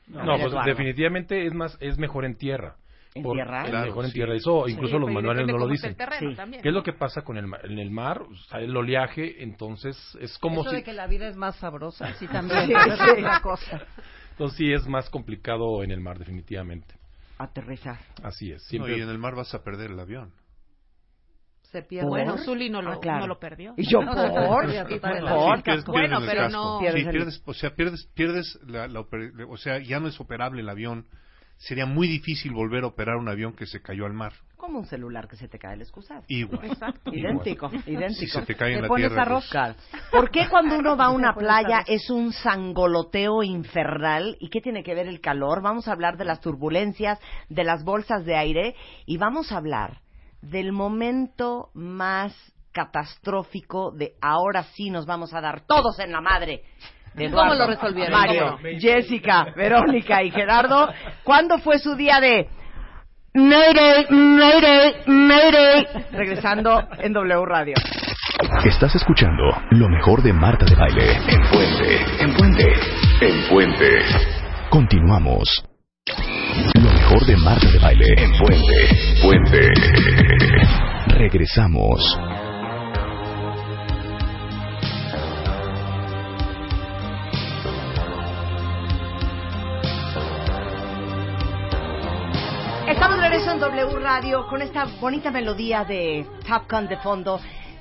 [0.09, 2.77] No, pues definitivamente es más es mejor en tierra.
[3.15, 3.65] ¿En Por- tierra?
[3.65, 4.15] Es Claro, mejor en sí.
[4.15, 4.35] tierra.
[4.35, 5.91] Eso Sí, incluso los manuales no lo dicen.
[5.91, 6.37] el terreno Sí.
[6.37, 6.63] también.
[6.63, 7.61] ¿Qué es lo que pasa con el mar?
[7.65, 10.77] En el mar, o sea, el oleaje, entonces es como Eso si...
[10.77, 13.83] de que la vida es más sabrosa, sí también, es otra cosa.
[14.31, 16.95] Entonces sí es más complicado en el mar, definitivamente.
[17.37, 17.99] Aterrizar.
[18.23, 18.63] Así es.
[18.63, 18.97] No, Siempre...
[18.99, 20.33] y en el mar vas a perder el avión.
[21.73, 22.07] Se pierde.
[22.07, 22.37] Bueno.
[22.37, 23.21] Zuli no lo, Ah, claro.
[23.21, 23.73] no lo perdió.
[23.79, 24.31] ¿Y yo No, por?
[24.33, 25.85] ¿Por?
[25.87, 29.99] Bueno, pero no- Sí, Pierdes o sea, pierdes, pierdes la, la oper- o sea, ya
[29.99, 31.07] no es operable el avión.
[31.57, 34.33] Sería muy difícil volver a operar un avión que se cayó al mar.
[34.57, 36.23] Como un celular que se te cae el excusado.
[36.29, 36.67] Igual.
[36.67, 37.11] Exacto.
[37.13, 38.21] Idéntico, idéntico.
[38.21, 39.23] Si se te cae en la pones tierra.
[39.23, 40.11] a pues.
[40.11, 44.37] ¿Por qué cuando uno va a una playa es un sangoloteo infernal?
[44.41, 45.63] ¿Y qué tiene que ver el calor?
[45.63, 47.19] Vamos a hablar de las turbulencias,
[47.49, 48.75] de las bolsas de aire
[49.07, 50.02] y vamos a hablar
[50.43, 52.35] del momento más
[52.73, 56.63] catastrófico de ahora sí nos vamos a dar todos en la madre.
[57.15, 58.13] De ¿Y cómo lo resolvieron?
[58.13, 60.89] Mario, ¿Cómo Jessica, Verónica y Gerardo.
[61.23, 62.49] ¿Cuándo fue su día de
[63.35, 65.87] Mayday, Mayday, Mayday?
[66.13, 67.75] Regresando en W Radio.
[68.65, 71.13] Estás escuchando lo mejor de Marta de Baile.
[71.29, 72.73] En Puente, en Puente,
[73.21, 74.03] en Puente.
[74.71, 75.65] Continuamos.
[76.75, 78.07] Lo mejor de Marta de Baile.
[78.17, 79.69] En Puente, Puente.
[81.19, 82.01] Regresamos.
[92.89, 97.41] Estamos de regreso en W Radio con esta bonita melodía de Top Gun de fondo,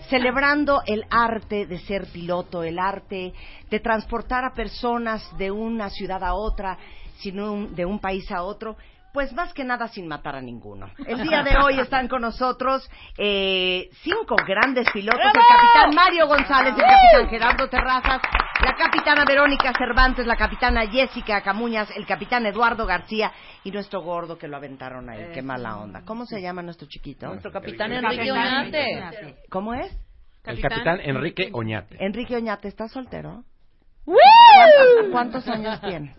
[0.09, 3.33] celebrando el arte de ser piloto, el arte
[3.69, 6.77] de transportar a personas de una ciudad a otra,
[7.17, 8.77] sino un- de un país a otro.
[9.13, 10.89] Pues más que nada sin matar a ninguno.
[11.05, 16.73] El día de hoy están con nosotros eh, cinco grandes pilotos, el capitán Mario González,
[16.75, 18.21] el capitán Gerardo Terrazas,
[18.63, 23.33] la capitana Verónica Cervantes, la capitana Jessica Camuñas, el capitán Eduardo García
[23.65, 25.31] y nuestro gordo que lo aventaron ahí.
[25.33, 26.03] Qué mala onda.
[26.05, 27.27] ¿Cómo se llama nuestro chiquito?
[27.27, 28.31] Nuestro capitán Enrique.
[28.31, 29.35] Oñate.
[29.49, 29.91] ¿Cómo es?
[30.45, 31.97] El capitán Enrique Oñate.
[31.99, 33.43] Enrique Oñate, ¿estás soltero?
[34.05, 36.15] ¿Cuántos, cuántos años tiene?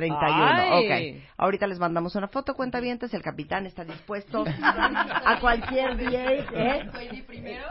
[0.00, 1.18] 31, Ay.
[1.18, 1.24] ok.
[1.36, 2.80] Ahorita les mandamos una foto, cuenta
[3.12, 6.90] el capitán está dispuesto a cualquier día, ¿eh?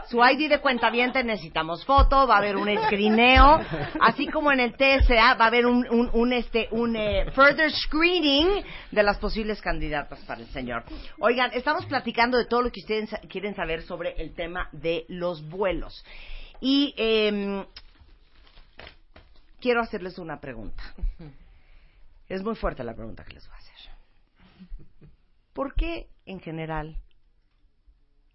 [0.08, 0.90] Su ID de cuenta
[1.24, 3.60] necesitamos foto, va a haber un escrineo,
[4.00, 7.70] así como en el TSA va a haber un, un, un, este, un eh, further
[7.70, 10.84] screening de las posibles candidatas para el señor.
[11.18, 15.48] Oigan, estamos platicando de todo lo que ustedes quieren saber sobre el tema de los
[15.48, 16.04] vuelos.
[16.60, 17.64] Y em,
[19.60, 20.82] quiero hacerles una pregunta.
[22.30, 23.76] Es muy fuerte la pregunta que les voy a hacer.
[25.52, 26.96] ¿Por qué, en general,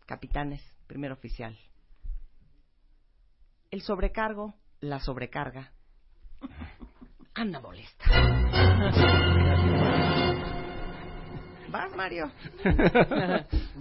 [0.06, 1.58] capitanes, primer oficial,
[3.72, 5.72] el sobrecargo, la sobrecarga,
[7.36, 8.06] anda molesta?
[11.70, 12.32] ¿Vas, Mario?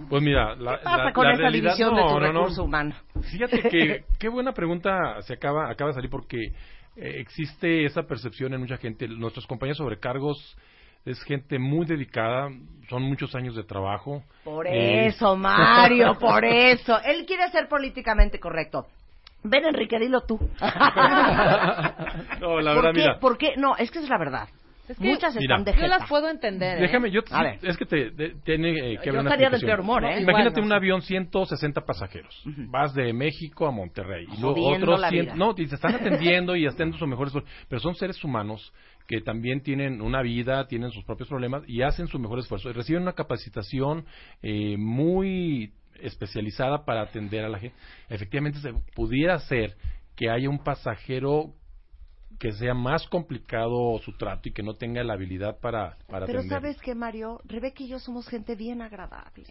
[0.09, 2.19] Pues mira, la, ¿Qué pasa la- con la esa realidad- división de no, tu no,
[2.19, 2.39] no.
[2.41, 2.95] recurso humano?
[3.31, 6.53] Fíjate que qué buena pregunta se acaba acaba de salir porque
[6.95, 9.07] eh, existe esa percepción en mucha gente.
[9.07, 10.57] Nuestros compañeros sobrecargos
[11.05, 12.49] es gente muy dedicada,
[12.89, 14.23] son muchos años de trabajo.
[14.43, 16.99] Por Eh, eso, Mario, por eso.
[17.03, 18.87] Él quiere ser políticamente correcto.
[19.43, 20.39] Ven, Enrique, dilo tú.
[22.39, 22.99] no, la ¿Por verdad, qué?
[22.99, 23.19] mira.
[23.19, 23.53] ¿Por qué?
[23.57, 24.47] No, es que es la verdad.
[24.87, 26.77] Es que Muchas Mira, están de Yo las puedo entender.
[26.77, 26.81] ¿eh?
[26.81, 27.59] Déjame, yo A ver.
[27.63, 30.21] es que te, de- tiene eh, que Yo haber una estaría del peor humor, ¿eh?
[30.21, 32.43] Imagínate Igual, un no avión 160 pasajeros.
[32.69, 34.25] Vas de México a Monterrey.
[34.37, 35.35] Y luego otros la 100 vida.
[35.35, 38.73] no, y se están atendiendo y haciendo su mejor esfuerzo, pero son seres humanos
[39.07, 42.69] que también tienen una vida, tienen sus propios problemas y hacen su mejor esfuerzo.
[42.69, 44.05] Y reciben una capacitación
[44.41, 45.71] eh, muy
[46.01, 47.75] especializada para atender a la gente.
[48.09, 49.75] Efectivamente, se pudiera ser
[50.15, 51.53] que haya un pasajero
[52.39, 56.39] que sea más complicado su trato y que no tenga la habilidad para, para Pero
[56.39, 56.61] atender.
[56.61, 59.43] sabes que, Mario, Rebeca y yo somos gente bien agradable.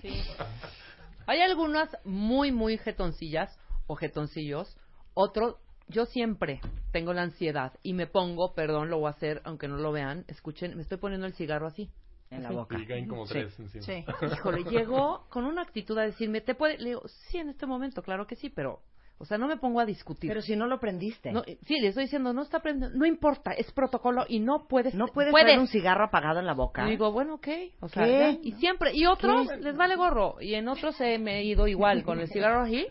[1.26, 4.76] Hay algunas muy, muy jetoncillas o jetoncillos.
[5.14, 5.58] Otro,
[5.88, 6.60] yo siempre
[6.92, 10.24] tengo la ansiedad y me pongo, perdón, lo voy a hacer, aunque no lo vean,
[10.28, 11.90] escuchen, me estoy poniendo el cigarro así.
[12.30, 12.76] En la boca.
[12.78, 13.34] Y caen como Sí.
[13.34, 13.84] tres encima.
[13.84, 14.04] Sí.
[14.32, 16.78] Híjole, llegó con una actitud a decirme, ¿te puede?
[16.78, 18.80] Le digo, sí, en este momento, claro que sí, pero
[19.18, 20.28] O sea, no me pongo a discutir.
[20.28, 21.32] Pero si no lo prendiste.
[21.32, 24.66] No, eh, sí, le estoy diciendo, no está prendiendo, no importa, es protocolo y no
[24.68, 24.94] puedes.
[24.94, 26.86] no puedes traer un cigarro apagado en la boca.
[26.86, 27.48] Y digo, bueno, ok.
[27.80, 29.56] O sea, y siempre, y otros ¿Qué?
[29.58, 30.36] les vale gorro.
[30.40, 32.86] Y en otros he, me he ido igual, con el cigarro así.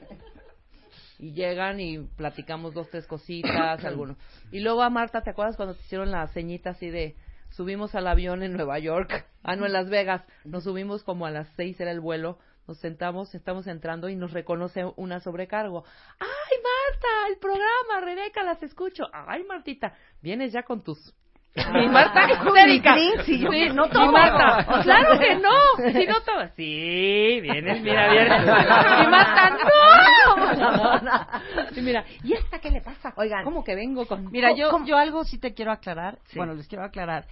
[1.19, 4.17] Y llegan y platicamos dos, tres cositas, algunos.
[4.51, 7.15] Y luego a Marta, ¿te acuerdas cuando te hicieron la ceñita así de
[7.49, 9.25] subimos al avión en Nueva York?
[9.43, 10.23] Ah, no, en Las Vegas.
[10.45, 12.39] Nos subimos como a las seis era el vuelo.
[12.67, 15.83] Nos sentamos, estamos entrando y nos reconoce una sobrecargo.
[16.19, 17.27] ¡Ay, Marta!
[17.29, 19.03] El programa, Rebeca, las escucho.
[19.11, 19.93] ¡Ay, Martita!
[20.21, 21.13] Vienes ya con tus...
[21.71, 22.95] Mi Marta histérica.
[22.95, 24.11] Sí, yo Sí, no mi.
[24.11, 25.51] Marta, claro que no.
[25.91, 26.47] Si no todo.
[26.55, 28.41] Sí, vienes, mira, vienes.
[28.41, 29.59] Mi Marta, no.
[31.73, 33.13] Sí, mira, ¿y esta qué le pasa?
[33.17, 33.43] Oigan.
[33.43, 34.31] ¿Cómo que vengo con.?
[34.31, 34.85] Mira, yo, ¿Cómo?
[34.87, 36.37] yo algo sí te quiero aclarar, Sí.
[36.39, 37.27] bueno, les quiero aclarar,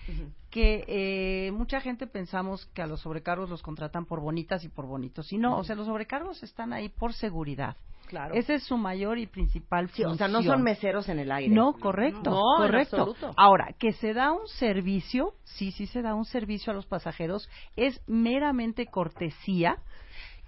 [0.51, 4.85] que eh, mucha gente pensamos que a los sobrecargos los contratan por bonitas y por
[4.85, 7.75] bonitos, y no, o sea, los sobrecargos están ahí por seguridad.
[8.07, 8.35] Claro.
[8.35, 10.11] Esa es su mayor y principal Sí, función.
[10.11, 11.55] o sea, no son meseros en el aire.
[11.55, 12.97] No, correcto, No, en correcto.
[12.97, 13.31] absoluto.
[13.37, 17.49] Ahora, que se da un servicio, sí, sí se da un servicio a los pasajeros,
[17.77, 19.77] es meramente cortesía.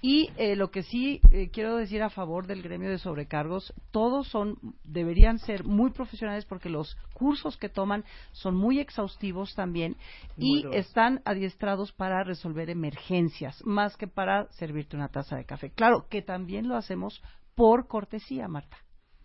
[0.06, 4.28] Y eh, lo que sí eh, quiero decir a favor del gremio de sobrecargos, todos
[4.28, 9.96] son, deberían ser muy profesionales porque los cursos que toman son muy exhaustivos también
[10.36, 15.72] y están adiestrados para resolver emergencias, más que para servirte una taza de café.
[15.72, 17.24] Claro que también lo hacemos
[17.56, 18.76] por cortesía, Marta,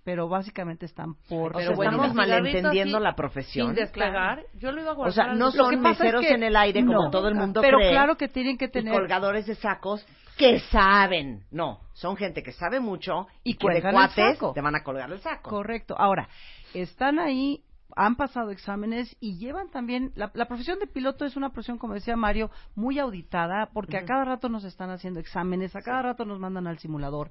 [0.05, 3.67] pero básicamente están por O sea, Pero bueno, estamos malentendiendo así, la profesión.
[3.67, 5.13] Sin despegar, yo lo iba a O guardar.
[5.27, 7.79] sea, no son es meseros que- en el aire como No, todo el mundo pero
[7.79, 7.91] cree.
[7.91, 10.07] claro que tienen que y tener colgadores de sacos
[10.39, 11.45] que saben.
[11.51, 15.11] No, son gente que sabe mucho y, Y que de cuates te van a colgar
[15.11, 15.51] el saco.
[15.51, 15.95] Correcto.
[15.99, 16.29] Ahora,
[16.73, 17.65] están ahí,
[17.97, 20.13] han pasado exámenes y llevan también.
[20.15, 24.05] La, la profesión de piloto es una profesión, como decía Mario, muy auditada, porque a
[24.05, 27.31] cada rato nos están haciendo exámenes, a cada rato nos mandan al simulador.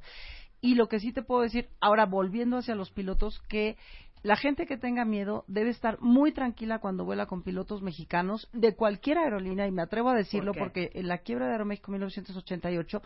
[0.60, 3.78] Y lo que sí te puedo decir, ahora volviendo hacia los pilotos, que
[4.24, 8.76] la gente que tenga miedo debe estar muy tranquila cuando vuela con pilotos mexicanos de
[8.76, 13.02] cualquier aerolínea, y me atrevo a decirlo porque en la quiebra de Aeroméxico 1988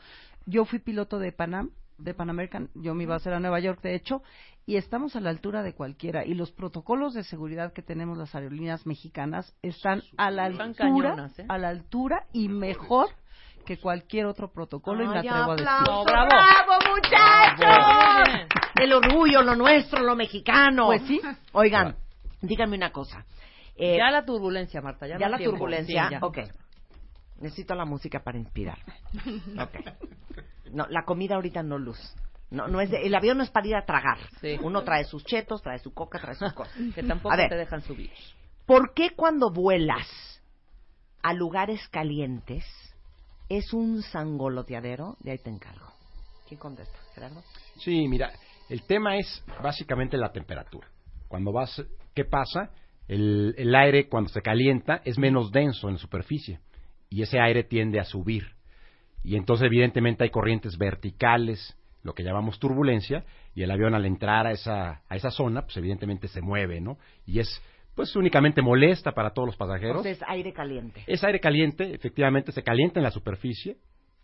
[0.46, 3.60] yo fui piloto de Panam, de Pan American, yo me iba a hacer a Nueva
[3.60, 4.24] York, de hecho,
[4.66, 6.26] y estamos a la altura de cualquiera.
[6.26, 11.10] Y los protocolos de seguridad que tenemos las aerolíneas mexicanas están a la Están altura,
[11.12, 11.46] cañonas, ¿eh?
[11.48, 13.10] a la altura y mejor
[13.66, 15.72] que cualquier otro protocolo, y me atrevo a decirlo.
[15.72, 16.30] aplauso, bravo.
[16.30, 18.61] bravo, muchachos.
[18.82, 20.88] El orgullo, lo nuestro, lo mexicano.
[20.88, 21.22] Pues sí.
[21.54, 21.96] Oigan,
[22.42, 23.26] díganme una cosa.
[23.76, 25.08] Eh, ya la turbulencia, Marta.
[25.08, 25.56] Ya, ya no la tiempo.
[25.58, 26.08] turbulencia.
[26.08, 26.20] Sí, ya.
[26.22, 26.38] ok.
[27.40, 28.94] Necesito la música para inspirarme.
[29.60, 29.76] Ok.
[30.72, 32.00] No, la comida ahorita no luz.
[32.50, 34.18] No, no es de- el avión no es para ir a tragar.
[34.42, 34.58] Sí.
[34.62, 36.74] Uno trae sus chetos, trae su coca, trae sus cosas.
[36.96, 37.50] Que tampoco ver.
[37.50, 38.12] te dejan subir.
[38.66, 40.42] ¿Por qué cuando vuelas
[41.24, 42.66] a lugares calientes
[43.50, 45.18] es un sangoloteadero?
[45.20, 45.88] De ahí te encargo.
[46.48, 46.98] ¿Quién contesta?
[47.16, 47.42] ¿Gerardo?
[47.78, 48.32] Sí, mira,
[48.72, 50.88] el tema es básicamente la temperatura.
[51.28, 51.84] Cuando vas,
[52.16, 52.72] ¿qué pasa?
[53.06, 56.60] El, el aire cuando se calienta es menos denso en la superficie
[57.10, 58.44] y ese aire tiende a subir.
[59.24, 64.48] Y entonces evidentemente hay corrientes verticales, lo que llamamos turbulencia, y el avión al entrar
[64.48, 66.98] a esa, a esa zona, pues evidentemente se mueve, ¿no?
[67.26, 67.62] Y es
[67.94, 69.98] pues únicamente molesta para todos los pasajeros.
[69.98, 71.04] Entonces, aire caliente.
[71.08, 73.76] Es aire caliente, efectivamente se calienta en la superficie.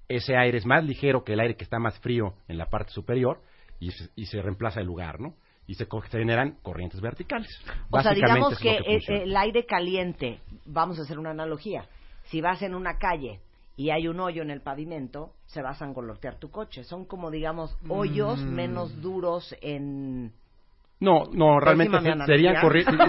[0.08, 2.94] Ese aire es más ligero que el aire que está más frío en la parte
[2.94, 3.42] superior
[3.80, 5.36] y se, y se reemplaza el lugar, ¿no?
[5.68, 7.50] Y se, co- se generan corrientes verticales.
[7.92, 11.86] O sea, digamos que, el aire caliente, vamos a hacer una analogía.
[12.26, 13.42] Si vas en una calle
[13.76, 16.84] y hay un hoyo en el pavimento, se va a sangolotear tu coche.
[16.84, 18.50] Son como, digamos, hoyos Mm.
[18.54, 20.32] menos duros en...
[21.00, 22.96] No, no, realmente se- serían corrientes.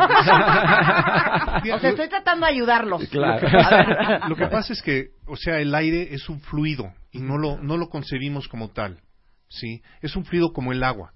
[1.74, 3.08] O sea, estoy tratando de ayudarlos.
[3.08, 4.28] Claro.
[4.28, 7.58] Lo que pasa es que, o sea, el aire es un fluido y no lo,
[7.58, 9.00] no lo concebimos como tal,
[9.48, 9.82] ¿sí?
[10.00, 11.12] Es un fluido como el agua.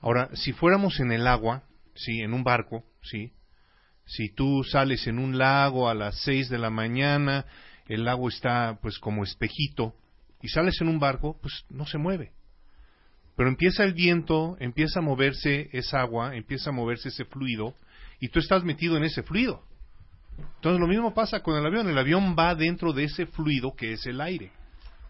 [0.00, 1.62] Ahora, si fuéramos en el agua,
[1.94, 2.20] ¿sí?
[2.20, 3.32] En un barco, ¿sí?
[4.04, 7.44] Si tú sales en un lago a las 6 de la mañana,
[7.86, 9.94] el lago está pues como espejito,
[10.40, 12.32] y sales en un barco, pues no se mueve.
[13.36, 17.74] Pero empieza el viento, empieza a moverse esa agua, empieza a moverse ese fluido,
[18.20, 19.62] y tú estás metido en ese fluido.
[20.56, 21.88] Entonces lo mismo pasa con el avión.
[21.88, 24.52] El avión va dentro de ese fluido que es el aire.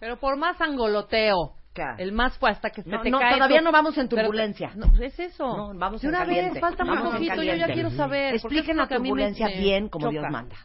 [0.00, 1.98] Pero por más angoloteo, Claro.
[1.98, 4.08] el más fue hasta que se No, te no, cae todavía tu- no vamos en
[4.08, 4.72] Pero- turbulencia.
[4.74, 5.44] no, es eso.
[5.56, 6.50] No, vamos en una caliente.
[6.52, 8.34] vez, falta en poquito, yo ya quiero saber.
[8.34, 10.56] Expliquen la turbulencia me bien como Dios manda.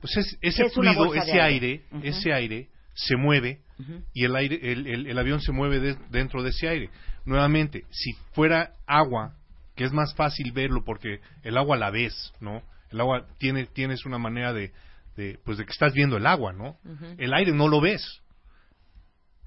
[0.00, 1.82] Pues es- ese ¿Qué es una fluido, ese aire?
[2.02, 3.60] ese aire se mueve
[4.14, 6.90] y el aire, el, el- el avión se mueve de- dentro de ese aire.
[7.24, 9.34] Nuevamente, si fuera agua,
[9.76, 12.62] que es más fácil verlo porque el agua la ves, ¿no?
[12.90, 14.72] El agua tiene, tienes una manera de,
[15.16, 16.76] de, pues de que estás viendo el agua, ¿no?
[17.18, 18.19] El aire no lo ves.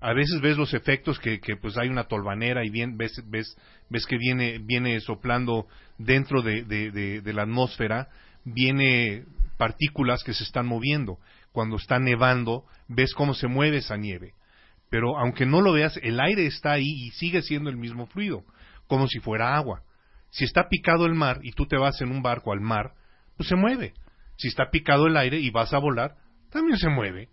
[0.03, 3.57] A veces ves los efectos que, pues hay una tolvanera y bien, ves, ves,
[3.89, 8.09] ves que viene, viene soplando dentro de, de, de, de la atmósfera,
[8.43, 9.23] viene
[9.57, 11.19] partículas que se están moviendo.
[11.53, 14.33] Cuando está nevando, ves cómo se mueve esa nieve.
[14.89, 18.43] Pero aunque no lo veas, el aire está ahí y sigue siendo el mismo fluido,
[18.87, 19.83] como si fuera agua.
[20.31, 22.93] Si está picado el mar y tú te vas en un barco al mar,
[23.37, 23.93] pues se mueve.
[24.35, 26.15] Si está picado el aire y vas a volar,
[26.49, 27.29] también se mueve.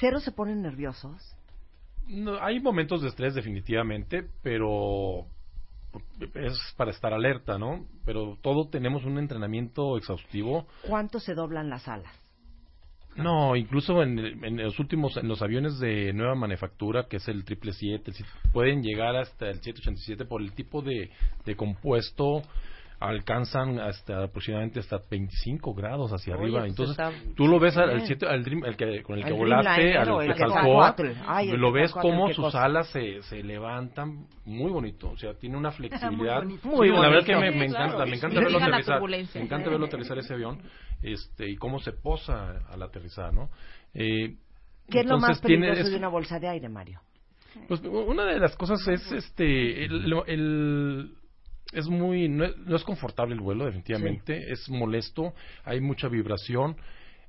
[0.00, 1.36] ¿Cero se ponen nerviosos?
[2.12, 5.26] No, hay momentos de estrés definitivamente, pero
[6.34, 7.86] es para estar alerta, ¿no?
[8.04, 10.66] Pero todo tenemos un entrenamiento exhaustivo.
[10.86, 12.12] ¿Cuánto se doblan las alas?
[13.14, 17.44] No, incluso en, en los últimos, en los aviones de nueva manufactura, que es el
[17.44, 21.10] 777, el siete- pueden llegar hasta el 787 por el tipo de,
[21.44, 22.42] de compuesto
[23.08, 26.60] alcanzan hasta aproximadamente hasta 25 grados hacia Oye, arriba.
[26.60, 29.96] pues Entonces, tú lo ves al, siete- al Dream- el que, con el que volaste,
[29.96, 30.08] al.
[31.26, 32.64] Ay, el lo ves como sus cosa.
[32.64, 35.10] alas se, se levantan muy bonito.
[35.10, 36.44] O sea, tiene una flexibilidad.
[36.64, 38.10] Muy Sí, La verdad que me, me Sí, encanta, claro.
[38.10, 39.00] me encanta verlo aterrizar.
[39.34, 40.58] Me encanta verlo aterrizar ese avión
[41.02, 43.50] este y cómo se posa al aterrizar, ¿no?
[43.94, 44.36] Eh,
[44.90, 47.00] ¿Qué es lo más entonces tiene- peligroso es- de una bolsa de aire, Mario?
[47.68, 51.14] pues una de las cosas es este el, el-
[51.72, 56.76] es muy no es, no es confortable el vuelo definitivamente es molesto hay mucha vibración.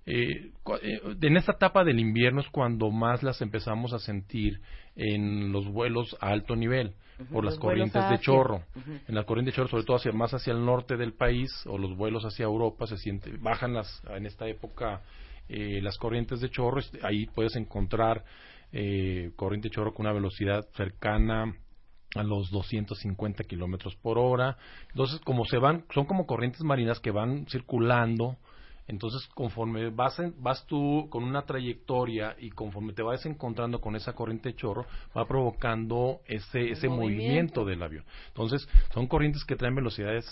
[0.06, 4.60] Eh, eh, en esta etapa del invierno es cuando más las empezamos a sentir
[4.98, 6.94] en los vuelos a alto nivel
[7.32, 8.64] por las Los corrientes de chorro.
[9.08, 11.78] En la corriente de chorro sobre todo hacia más hacia el norte del país o
[11.78, 15.02] los vuelos hacia Europa se siente bajan las en esta época
[15.48, 18.24] eh, las corrientes de chorro este, ahí puedes encontrar
[18.72, 21.54] eh, corriente de chorro con una velocidad cercana
[22.16, 24.58] a los 250 kilómetros por hora.
[24.90, 28.38] Entonces, como se van, son como corrientes marinas que van circulando.
[28.86, 33.96] Entonces, conforme vas, en- vas tú con una trayectoria y conforme te vas encontrando con
[33.96, 34.86] esa corriente de chorro,
[35.18, 37.62] va provocando ese, ese movimiento.
[37.62, 37.66] movimiento.
[37.66, 38.06] del avión.
[38.28, 40.26] Entonces, son corrientes que traen velocidades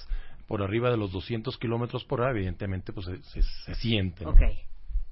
[0.47, 4.25] por arriba de los 200 kilómetros por hora, evidentemente, pues se, se, se siente.
[4.25, 4.31] ¿no?
[4.31, 4.41] Ok.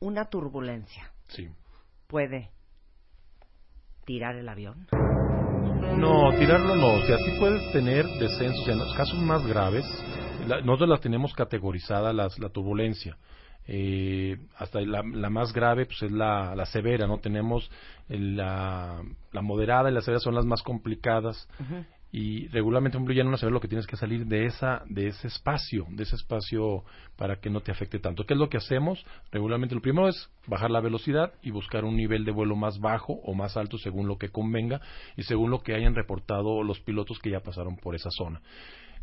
[0.02, 1.48] Una turbulencia Sí.
[2.08, 2.50] puede
[4.06, 4.86] tirar el avión.
[5.98, 6.94] No, tirarlo no.
[6.96, 8.68] O sea, sí puedes tener descensos.
[8.68, 9.86] En los casos más graves,
[10.48, 13.18] la- nosotros las tenemos categorizada las, la turbulencia.
[13.68, 17.20] Eh, hasta la, la más grave pues es la, la severa, ¿no?
[17.20, 17.70] Tenemos
[18.08, 21.48] la, la moderada y la severa son las más complicadas.
[22.12, 25.86] Y regularmente, en una severa lo que tienes que salir de esa de ese espacio,
[25.90, 26.84] de ese espacio
[27.16, 28.26] para que no te afecte tanto.
[28.26, 29.06] ¿Qué es lo que hacemos?
[29.32, 33.14] Regularmente lo primero es bajar la velocidad y buscar un nivel de vuelo más bajo
[33.14, 34.82] o más alto según lo que convenga
[35.18, 38.42] y según lo que hayan reportado los pilotos que ya pasaron por esa zona.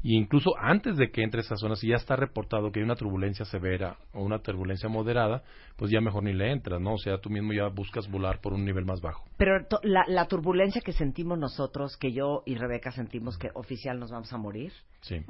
[0.03, 2.94] Y incluso antes de que entre esa zona, si ya está reportado que hay una
[2.94, 5.42] turbulencia severa o una turbulencia moderada,
[5.76, 6.94] pues ya mejor ni le entras, ¿no?
[6.94, 9.24] O sea, tú mismo ya buscas volar por un nivel más bajo.
[9.36, 14.11] Pero la, la turbulencia que sentimos nosotros, que yo y Rebeca sentimos que oficial nos
[14.11, 15.22] vamos a morir, Sí.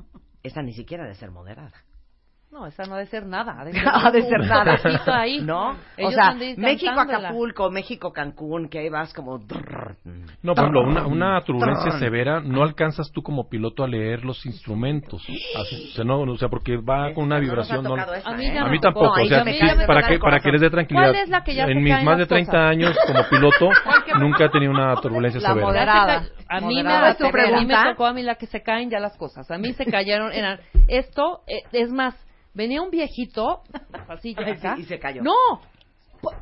[0.42, 1.72] esa ni siquiera debe ser moderada.
[2.52, 3.60] No, esa no ha de ser nada.
[3.60, 5.20] Ha de ser, Ha de ser nada.
[5.20, 5.40] ahí.
[5.42, 5.70] ¿No?
[5.72, 7.28] o Ellos sea, han de ir México cantándola.
[7.28, 9.38] Acapulco, México Cancún, que ahí vas como...
[10.42, 14.46] No, por ejemplo, una, una turbulencia severa, no alcanzas tú como piloto a leer los
[14.46, 15.22] instrumentos.
[15.60, 17.82] Así, o, sea, no, o sea, porque va con una vibración.
[17.84, 18.58] no- esa, A mí ¿eh?
[18.58, 21.10] a mí tampoco, o sea, sí, para que para que les dé tranquilidad.
[21.10, 22.70] ¿Cuál es la que ya en mis más de 30 cosas?
[22.70, 23.68] años como piloto
[24.20, 25.66] nunca he tenido una turbulencia La severa.
[25.66, 26.22] moderada.
[26.48, 27.12] A mí, me, a
[27.58, 29.50] mí me tocó a mí la que se caen ya las cosas.
[29.50, 32.14] A mí se cayeron, eran, esto, eh, es más,
[32.56, 33.62] venía un viejito,
[34.08, 34.76] así ya acá.
[34.76, 35.22] sí, y se cayó.
[35.22, 35.34] No,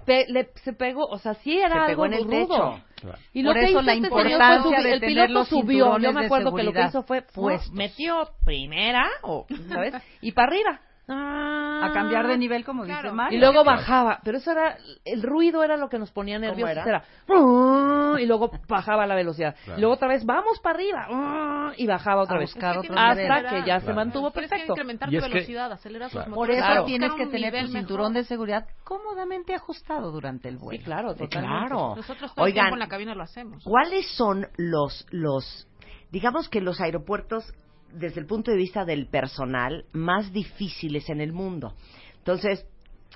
[0.07, 2.47] pe- le- se pegó, o sea, sí era Se pegó algo en el rudo.
[2.47, 2.85] techo.
[3.01, 3.19] Claro.
[3.35, 5.33] Y lo Por que eso hizo la este señor fue importancia de el tener piloto
[5.35, 7.73] los subió, yo me acuerdo que lo que hizo fue, fu- puestos.
[7.73, 9.95] metió primera, o, ¿sabes?
[10.23, 10.81] Y para arriba.
[11.07, 11.61] Ah.
[11.85, 13.03] A cambiar de nivel, como Claro.
[13.03, 13.37] dice Mario.
[13.37, 16.71] Y luego bajaba, pero eso era, el ruido era lo que nos ponía nerviosos.
[16.87, 17.05] era?
[17.29, 19.55] Era, y luego bajaba la velocidad.
[19.65, 19.79] Claro.
[19.79, 22.53] Y luego otra vez, vamos para arriba, y bajaba otra A vez.
[22.55, 23.31] buscar otro nivel.
[23.31, 24.73] Hasta que ya se mantuvo Tienes que perfecto.
[24.73, 26.25] incrementar tu es que- velocidad, acelerar sus.
[26.25, 28.23] Por eso tienes que tener tu cinturón mejor.
[28.23, 30.79] de seguridad cómodamente ajustado durante el vuelo.
[30.79, 31.69] Sí, claro, totalmente.
[31.69, 31.97] claro.
[31.97, 33.63] Nosotros todo el Oigan, tiempo en la cabina lo hacemos.
[33.65, 35.69] ¿cuáles son los, los,
[36.11, 37.45] digamos que los aeropuertos,
[37.95, 41.75] desde el punto de vista del personal, más difíciles en el mundo?
[42.19, 42.67] Entonces,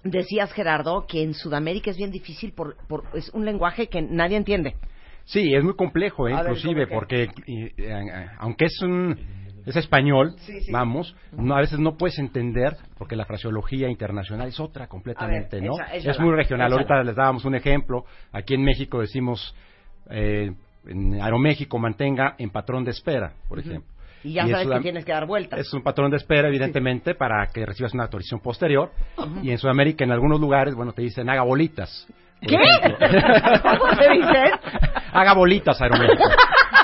[0.04, 4.36] decías, Gerardo, que en Sudamérica es bien difícil por, por es un lenguaje que nadie
[4.36, 4.74] entiende.
[5.24, 9.18] Sí, es muy complejo, eh, ver, inclusive, ¿cómo porque eh, eh, aunque es un
[9.66, 10.72] es español, Sí, sí.
[10.72, 15.68] vamos, no, a veces no puedes entender porque la fraseología internacional es otra completamente, ver,
[15.68, 15.74] ¿no?
[15.92, 16.72] es muy regional.
[16.72, 18.04] Ahorita les dábamos un ejemplo.
[18.32, 19.54] Aquí en México decimos
[20.10, 20.52] eh,
[20.86, 23.97] en Aeroméxico mantenga en patrón de espera, por ejemplo.
[24.24, 25.60] Y ya sabes que tienes que dar vueltas.
[25.60, 28.90] es un patrón de espera, evidentemente, para que recibas una autorización posterior.
[29.42, 32.06] Y en Sudamérica, en algunos lugares, bueno, te dicen haga bolitas.
[32.40, 32.56] ¿Qué?
[33.62, 34.52] ¿Cómo se dice?
[35.12, 36.22] Haga bolitas, Aeroméxico.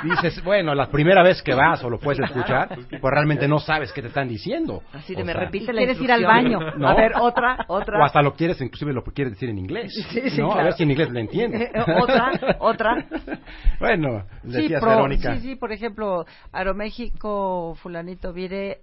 [0.05, 2.69] Dices, bueno, la primera vez que vas o lo puedes escuchar,
[3.01, 4.83] pues realmente no sabes qué te están diciendo.
[4.93, 6.59] Así de O me sea, repite la quieres ir al baño.
[6.77, 6.89] ¿No?
[6.89, 7.99] A ver, otra, otra.
[8.01, 9.93] O hasta lo quieres, inclusive lo quieres decir en inglés.
[10.11, 10.53] Sí, sí, ¿no?
[10.53, 11.71] A ver si en inglés le entiendes.
[12.03, 13.07] otra, otra.
[13.81, 15.35] Bueno, Sí, decías pro- Verónica.
[15.37, 18.79] sí, sí, por ejemplo, Aeroméxico, fulanito, vire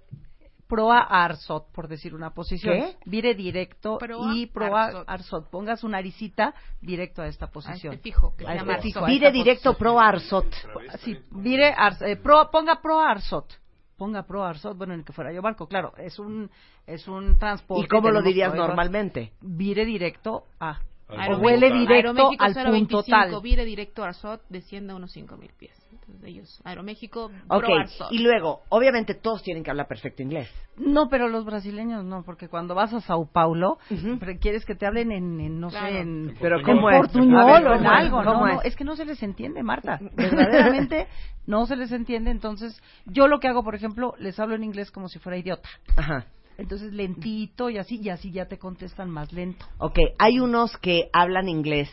[0.72, 2.74] proa arsot, por decir una posición.
[2.74, 2.96] ¿Qué?
[3.04, 5.04] Vire directo Proa y proa arsot.
[5.06, 5.50] arsot.
[5.50, 7.92] Ponga su naricita directo a esta posición.
[7.92, 9.08] este fijo, que A llama este fijo, arsot.
[9.08, 10.46] a Vire directo pro Arsot.
[10.72, 10.98] posición.
[11.00, 13.52] Sí, vire ars- eh, pro, ponga proa arsot.
[13.98, 16.50] Ponga proa arsot, bueno, en el que fuera yo barco, claro, es un
[16.86, 17.84] es un transporte.
[17.84, 19.32] ¿Y cómo lo dirías normalmente?
[19.42, 20.78] Vire directo a.
[21.12, 23.42] O Aeroméxico- vuele directo Aeroméxico al punto 025, tal.
[23.42, 25.78] Vire directo a Arsot, desciende a unos 5.000 pies.
[25.92, 28.12] Entonces ellos, Aeroméxico, Ok, Pro Arsot.
[28.12, 30.48] y luego, obviamente todos tienen que hablar perfecto inglés.
[30.76, 33.78] No, pero los brasileños no, porque cuando vas a Sao Paulo,
[34.18, 35.86] pero quieres que te hablen en, en, no Claro.
[35.86, 36.96] sé, en, Pero en ¿cómo es?
[36.98, 37.98] portuñol A ver, o en ¿cómo es?
[37.98, 38.22] algo.
[38.22, 38.66] No, ¿Cómo no, es?
[38.68, 39.98] es que no se les entiende, Marta.
[40.16, 41.06] Verdaderamente
[41.46, 42.30] no se les entiende.
[42.30, 45.68] Entonces, yo lo que hago, por ejemplo, les hablo en inglés como si fuera idiota.
[45.96, 46.24] Ajá.
[46.58, 49.66] Entonces, lentito y así, y así ya te contestan más lento.
[49.78, 51.88] Ok, hay unos que hablan inglés,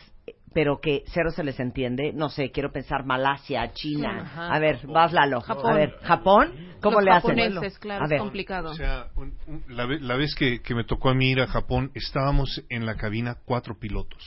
[0.52, 2.12] pero que cero se les entiende.
[2.12, 4.22] No sé, quiero pensar Malasia, China.
[4.22, 4.52] Ajá.
[4.54, 5.40] A ver, vas Lalo.
[5.40, 5.70] Japón.
[5.70, 6.52] A ver, ¿Japón?
[6.80, 7.36] ¿Cómo Los le hacen?
[7.38, 8.18] japoneses, claro, A es ver.
[8.20, 8.70] complicado.
[8.70, 11.40] O sea, un- un- la, ve- la vez que, que me tocó a mí ir
[11.40, 14.22] a Japón, estábamos en la cabina cuatro pilotos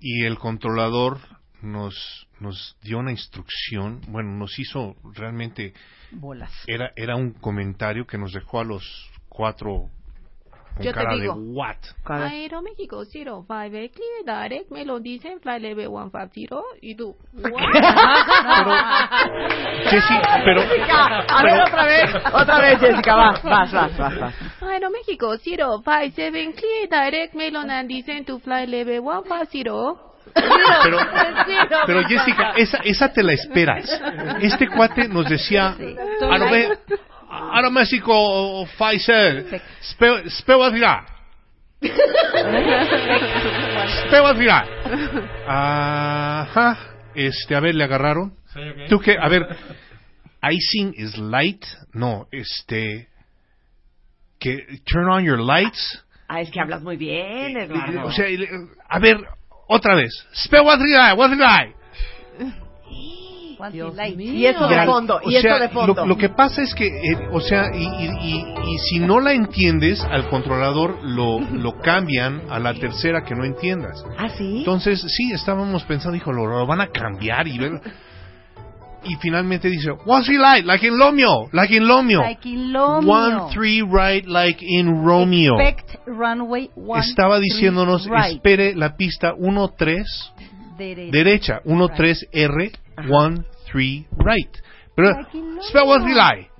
[0.00, 1.18] y el controlador
[1.62, 5.72] nos, nos dio una instrucción, bueno, nos hizo realmente,
[6.10, 6.52] Bolas.
[6.66, 9.90] era, era un comentario que nos dejó a los cuatro
[10.74, 11.34] con Yo te cara digo.
[11.34, 11.76] de what.
[12.04, 17.16] Aeroméxico 05 clear direct, me lo dicen, fly level 150, y tú,
[19.90, 22.14] Jessy, pero, A ver, otra vez.
[22.32, 24.18] Otra vez, Jessica, vas, vas, vas, vas.
[24.20, 24.34] vas.
[24.62, 30.09] Aeroméxico 057 clear direct, me lo dicen to fly level 150.
[30.34, 30.98] Pero,
[31.86, 33.88] pero Jessica, esa, esa te la esperas.
[34.40, 35.76] Este cuate nos decía,
[36.20, 36.78] Arome-
[37.52, 41.04] Aeroméxico Pfizer, Spe- Spewadria.
[44.06, 44.64] Spewadria.
[45.46, 46.78] Ajá.
[47.14, 48.34] Este, a ver, le agarraron.
[48.88, 49.16] ¿Tú qué?
[49.20, 49.46] A ver,
[50.50, 51.64] icing is light.
[51.92, 53.08] No, este,
[54.38, 56.04] que turn on your lights.
[56.28, 58.04] Ah, es que hablas muy bien, Eduardo.
[58.04, 58.26] O sea,
[58.88, 59.18] a ver,
[59.70, 60.12] otra vez.
[60.34, 61.74] Spewadria, Wadria.
[63.72, 65.94] Dios y eso de fondo, o y eso sea, de fondo.
[65.94, 68.44] Lo, lo que pasa es que, eh, o sea, y, y- y-
[68.74, 73.44] y si no la entiendes, al controlador lo, lo cambian a la tercera que no
[73.44, 74.02] entiendas.
[74.16, 74.60] ¿Ah, sí?
[74.60, 77.72] Entonces, sí, estábamos pensando, hijo, lo, lo van a cambiar y ver.
[79.02, 80.64] Y finalmente dice, what's he like?
[80.66, 82.20] Like in Romeo, like in Romeo.
[82.20, 83.08] Like in Romeo.
[83.08, 85.58] One, three, right, like in Romeo.
[85.58, 88.36] Expect runway one, Estaba three, diciéndonos, right.
[88.36, 90.04] espere la pista 1, 3,
[90.76, 91.10] Derecha.
[91.12, 91.96] derecha, 1, Right.
[91.96, 92.70] 3, R,
[93.08, 94.58] 1, 3, right.
[94.94, 95.28] Pero, Like
[95.62, 96.50] spell what's he like?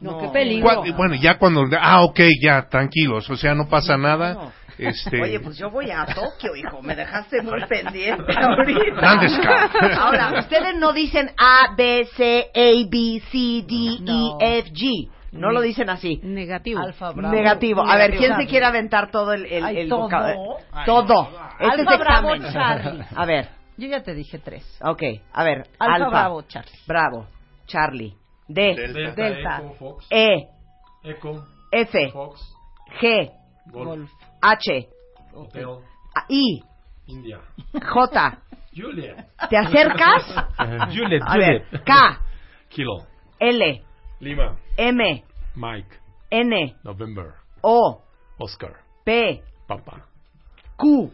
[0.00, 0.18] No, No.
[0.20, 0.84] qué peligro.
[0.96, 1.64] Bueno, ya cuando...
[1.80, 3.30] Ah, ok, ya, tranquilos.
[3.30, 4.34] O sea, no pasa nada.
[4.34, 4.52] No.
[4.78, 5.22] Este...
[5.22, 6.82] Oye, pues yo voy a Tokio, hijo.
[6.82, 9.00] Me dejaste muy pendiente ahorita.
[9.00, 10.02] ¿Dónde está?
[10.02, 14.38] Ahora, ustedes no dicen A, B, C, A, B, C, D, No.
[14.40, 15.10] E, F, G.
[15.32, 16.20] No lo dicen así.
[16.22, 16.80] Negativo.
[16.80, 17.34] Alfa Bravo.
[17.34, 17.82] Negativo.
[17.82, 20.08] A ver, ¿quién se quiere aventar todo el, el, Ay, el todo.
[21.58, 22.28] Este Alfa es Bravo.
[22.52, 23.04] Charlie.
[23.16, 24.64] A ver, Yo ya te dije tres.
[24.80, 25.02] ok.
[25.32, 26.08] A ver, Alfa, Alfa.
[26.10, 26.78] Bravo, Charlie.
[26.86, 27.26] Bravo.
[27.66, 28.14] Charlie.
[28.46, 28.74] D.
[28.76, 29.56] Delta, Delta.
[29.58, 30.48] Echo, Fox, E.
[31.02, 32.10] Echo, F.
[32.12, 32.40] Fox,
[33.00, 33.30] G.
[33.72, 34.10] Golf,
[34.44, 34.88] H.
[35.32, 35.78] Hotel,
[36.14, 36.62] A- I.
[37.06, 37.40] India.
[37.72, 38.38] J.
[38.76, 39.16] Juliet.
[39.48, 40.22] ¿Te acercas?
[40.94, 41.66] Juliet, A ver.
[41.84, 42.20] K.
[42.68, 43.06] Kilo.
[43.40, 43.82] L.
[44.20, 44.56] Lima.
[44.76, 45.24] M.
[45.54, 45.96] Mike.
[46.30, 46.76] N.
[46.84, 47.34] November.
[47.62, 48.02] O.
[48.38, 48.80] Oscar.
[49.04, 49.42] P.
[49.66, 50.04] Papa.
[50.76, 51.10] Q.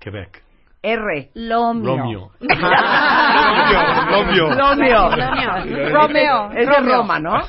[0.00, 0.42] Quebec.
[0.82, 1.30] R.
[1.34, 1.96] Lomio.
[1.96, 2.30] Romeo.
[4.10, 4.48] Romeo.
[4.54, 5.10] Romeo.
[5.10, 5.90] Romeo.
[5.90, 6.50] Romeo.
[6.52, 7.40] Es de Roma, ¿no?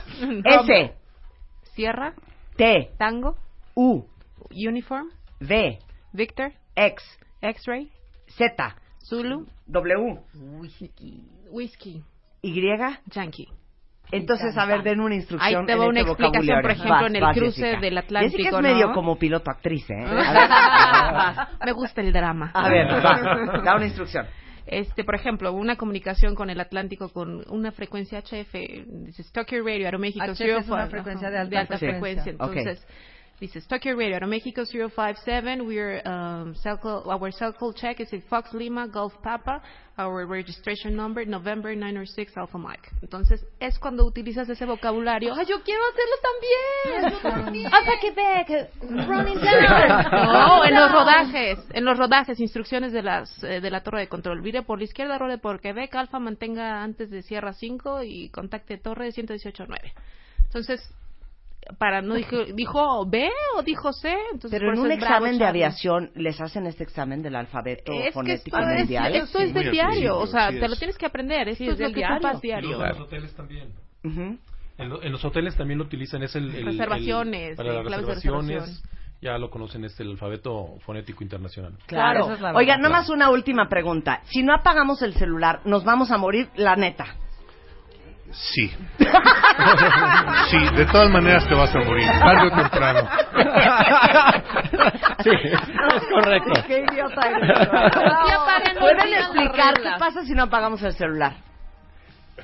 [0.43, 0.95] S.
[1.74, 2.14] Sierra,
[2.58, 2.91] T.
[2.97, 3.36] Tango,
[3.76, 4.04] U.
[4.52, 5.80] Uniform, V.
[6.14, 7.04] Victor, X.
[7.41, 7.89] X-Ray,
[8.38, 8.76] Z.
[9.08, 10.20] Zulu, W.
[11.52, 12.04] Whisky,
[12.41, 12.93] Y.
[13.08, 13.47] Yankee.
[14.12, 17.08] Entonces, a ver, den una instrucción Ahí te en va una este explicación, por ejemplo,
[17.08, 17.80] en el vas, cruce Jessica.
[17.80, 18.70] del Atlántico, Jessica es ¿no?
[18.74, 20.04] medio como piloto actriz, ¿eh?
[20.04, 22.52] A ver, Me gusta el drama.
[22.54, 24.26] a ver, va, da una instrucción.
[24.66, 28.54] Este, por ejemplo, una comunicación con el Atlántico con una frecuencia HF,
[29.06, 32.34] dices Tokyo Radio, Aeroméxico, HF es una frecuencia de alta alta frecuencia.
[32.36, 32.74] frecuencia.
[32.74, 32.80] Ok.
[33.41, 38.11] Entonces, Dice, Tokyo Radio, Aeroméxico 057, we're, um, cell call, our cell call check is
[38.11, 39.61] in Fox Lima, Golf Papa,
[39.97, 42.89] our registration number, November 906 Alpha Mike.
[43.01, 45.33] Entonces, es cuando utilizas ese vocabulario.
[45.33, 47.73] ¡Ay, yo quiero hacerlo también!
[47.73, 48.69] Alpha Quebec,
[49.07, 50.11] running down.
[50.11, 54.09] No, en los rodajes, en los rodajes, instrucciones de las eh, de la torre de
[54.09, 54.41] control.
[54.41, 58.77] Vire por la izquierda, rode por Quebec, Alfa mantenga antes de Sierra 5 y contacte
[58.77, 59.93] torre 118.9.
[60.43, 60.81] Entonces,
[61.78, 65.38] para no dijo dijo B o dijo C, entonces Pero en un es Bravo examen
[65.38, 65.64] de Charlie.
[65.64, 69.16] aviación les hacen este examen del alfabeto Es que fonético esto es, mundial.
[69.16, 70.80] esto es Muy de diario, o sea, te lo es.
[70.80, 72.18] tienes que aprender, esto Sí, es es lo del que diario.
[72.38, 72.72] Y diario.
[72.80, 73.74] los, los hoteles también.
[74.03, 76.55] En, lo- en los hoteles también lo utilizan, es el...
[76.55, 78.89] el- Reservaciones, el- para las reservaciones, reservación.
[79.22, 81.74] ya lo conocen, es el alfabeto fonético internacional.
[81.86, 82.32] Claro.
[82.32, 84.22] Es Oiga, nomás una última pregunta.
[84.24, 86.49] Si no apagamos el celular, ¿nos vamos a morir?
[86.55, 87.05] La neta.
[88.32, 88.69] Sí.
[90.49, 93.09] sí, de todas maneras te vas a morir, tarde o temprano.
[95.23, 96.51] Sí, es correcto.
[96.67, 97.49] Qué idiota eres.
[98.73, 101.34] No ¿Pueden explicar qué pasa si no apagamos el celular?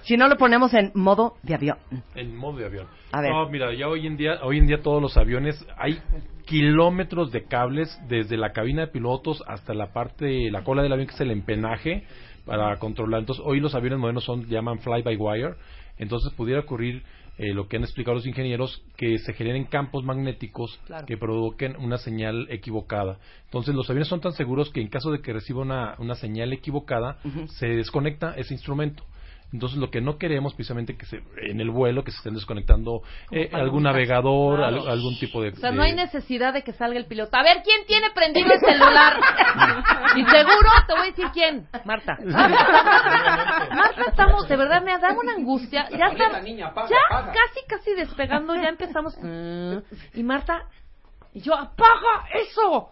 [0.01, 1.77] Si no lo ponemos en modo de avión.
[2.15, 2.87] En modo de avión.
[3.11, 3.31] A ver.
[3.31, 6.01] No, mira, ya hoy en día, hoy en día todos los aviones hay
[6.45, 11.07] kilómetros de cables desde la cabina de pilotos hasta la parte, la cola del avión
[11.07, 12.03] que es el empenaje
[12.45, 13.21] para controlar.
[13.21, 15.55] Entonces, hoy los aviones modernos son llaman fly by wire.
[15.97, 17.03] Entonces, pudiera ocurrir
[17.37, 21.05] eh, lo que han explicado los ingenieros que se generen campos magnéticos Claro.
[21.05, 23.17] que provoquen una señal equivocada.
[23.45, 26.53] Entonces, los aviones son tan seguros que en caso de que reciba una, una señal
[26.53, 27.17] equivocada,
[27.47, 29.03] se desconecta ese instrumento.
[29.53, 33.01] Entonces, lo que no queremos precisamente que se, en el vuelo que se estén desconectando
[33.31, 35.49] eh, algún navegador, al- algún tipo de...
[35.49, 37.37] O sea, de- no hay necesidad de que salga el piloto.
[37.37, 39.17] A ver, ¿quién tiene prendido el celular?
[40.17, 41.67] y seguro te voy a decir quién.
[41.85, 42.17] Marta.
[42.25, 45.87] Marta, estamos, de verdad, me da una angustia.
[45.91, 46.41] Ya está,
[46.89, 49.15] ya casi, casi despegando, ya empezamos.
[50.13, 50.63] Y Marta,
[51.33, 52.89] y yo, apaga eso.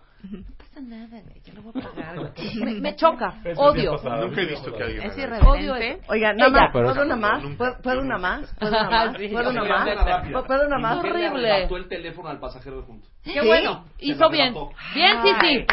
[0.75, 2.19] No pasa nada, güey, yo lo voy a apagar.
[2.19, 2.55] güey.
[2.63, 3.91] Me, me choca, Eso es odio.
[3.91, 6.01] Nunca he visto que alguien Es irreverente.
[6.07, 7.43] Oiga, nada más, ¿puedo una más?
[7.43, 7.77] Nunca.
[7.83, 8.55] ¿Puedo, una más?
[8.57, 9.17] ¿Puedo una más?
[9.17, 10.45] ¿Puedo una más?
[10.47, 10.97] ¿Puedo una más?
[10.97, 11.63] Horrible.
[11.63, 13.07] el teléfono al pasajero de junto.
[13.23, 13.47] Qué ¿Sí?
[13.47, 14.53] bueno, hizo bien.
[14.93, 15.65] Bien, sí, sí.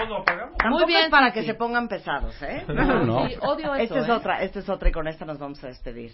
[0.69, 2.65] Muy bien, es para que se pongan pesados, ¿eh?
[2.69, 3.19] No, no.
[3.43, 3.95] Odio eso.
[3.95, 4.13] Esta es ¿eh?
[4.13, 6.13] otra, esta es otra y con esta nos vamos a despedir.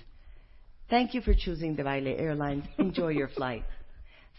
[0.88, 2.64] Thank you for choosing the Baile Airlines.
[2.78, 3.64] Enjoy your flight.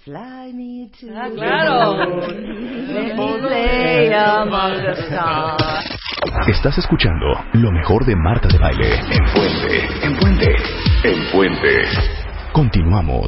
[0.06, 2.06] Fly me to Ah, the claro.
[2.10, 2.94] moon.
[2.94, 5.98] Let me play among the stars.
[6.48, 9.00] Estás escuchando lo mejor de Marta de Baile.
[9.12, 10.56] En Puente, en Puente,
[11.04, 11.84] en Puente.
[12.54, 13.28] Continuamos.